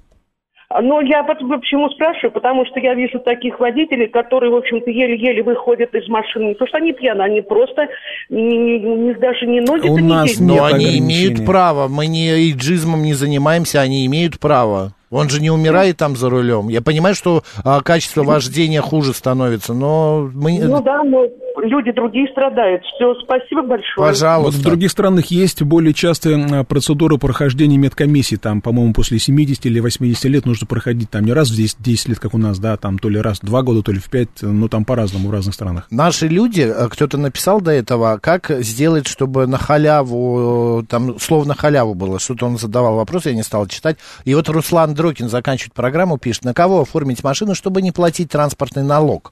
[0.71, 5.41] Ну, я вот почему спрашиваю, потому что я вижу таких водителей, которые, в общем-то, еле-еле
[5.41, 6.49] выходят из машины.
[6.49, 7.87] Не то, что они пьяны, они просто
[8.29, 11.87] не, не- не- даже не ноги У нас Но нет они имеют право.
[11.87, 14.93] Мы не иджизмом не занимаемся, они имеют право.
[15.09, 16.69] Он же не умирает там за рулем.
[16.69, 20.59] Я понимаю, что а, качество вождения хуже становится, но мы...
[20.59, 21.25] Ну да, но
[21.63, 22.83] люди другие страдают.
[22.95, 24.09] Все, спасибо большое.
[24.09, 24.51] Пожалуйста.
[24.51, 28.35] Вот в других странах есть более частая процедура прохождения медкомиссии.
[28.35, 32.09] Там, по-моему, после 70 или 80 лет нужно проходить там не раз в 10, 10
[32.09, 34.09] лет, как у нас, да, там то ли раз в 2 года, то ли в
[34.09, 35.87] 5, ну там по-разному в разных странах.
[35.89, 41.45] Наши люди, э, кто-то написал до этого, как сделать, чтобы на халяву, э, там слово
[41.45, 43.97] на халяву было, что-то он задавал вопрос, я не стал читать.
[44.25, 48.83] И вот Руслан Дрокин заканчивает программу, пишет, на кого оформить машину, чтобы не платить транспортный
[48.83, 49.31] налог?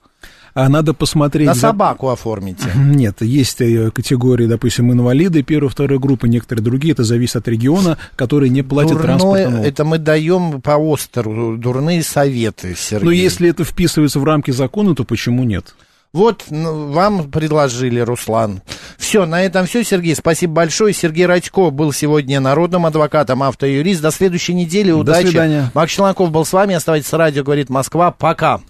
[0.53, 1.45] А надо посмотреть...
[1.45, 2.71] На собаку оформите.
[2.73, 7.97] Нет, есть э, категории, допустим, инвалиды первой, второй группы, некоторые другие, это зависит от региона,
[8.15, 9.65] которые не платят Дурное, транспортный налог.
[9.65, 13.05] это мы даем по Остеру дурные советы, Сергей.
[13.05, 15.75] Но если это вписывается в рамки закона, то почему нет?
[16.13, 18.61] Вот ну, вам предложили, Руслан.
[18.97, 20.15] Все, на этом все, Сергей.
[20.15, 20.93] Спасибо большое.
[20.93, 24.01] Сергей Радько был сегодня народным адвокатом, автоюрист.
[24.01, 24.91] До следующей недели.
[24.91, 25.23] Удачи.
[25.23, 25.71] До свидания.
[25.73, 26.75] Макс Челноков был с вами.
[26.75, 28.11] Оставайтесь с радио, говорит Москва.
[28.11, 28.61] Пока.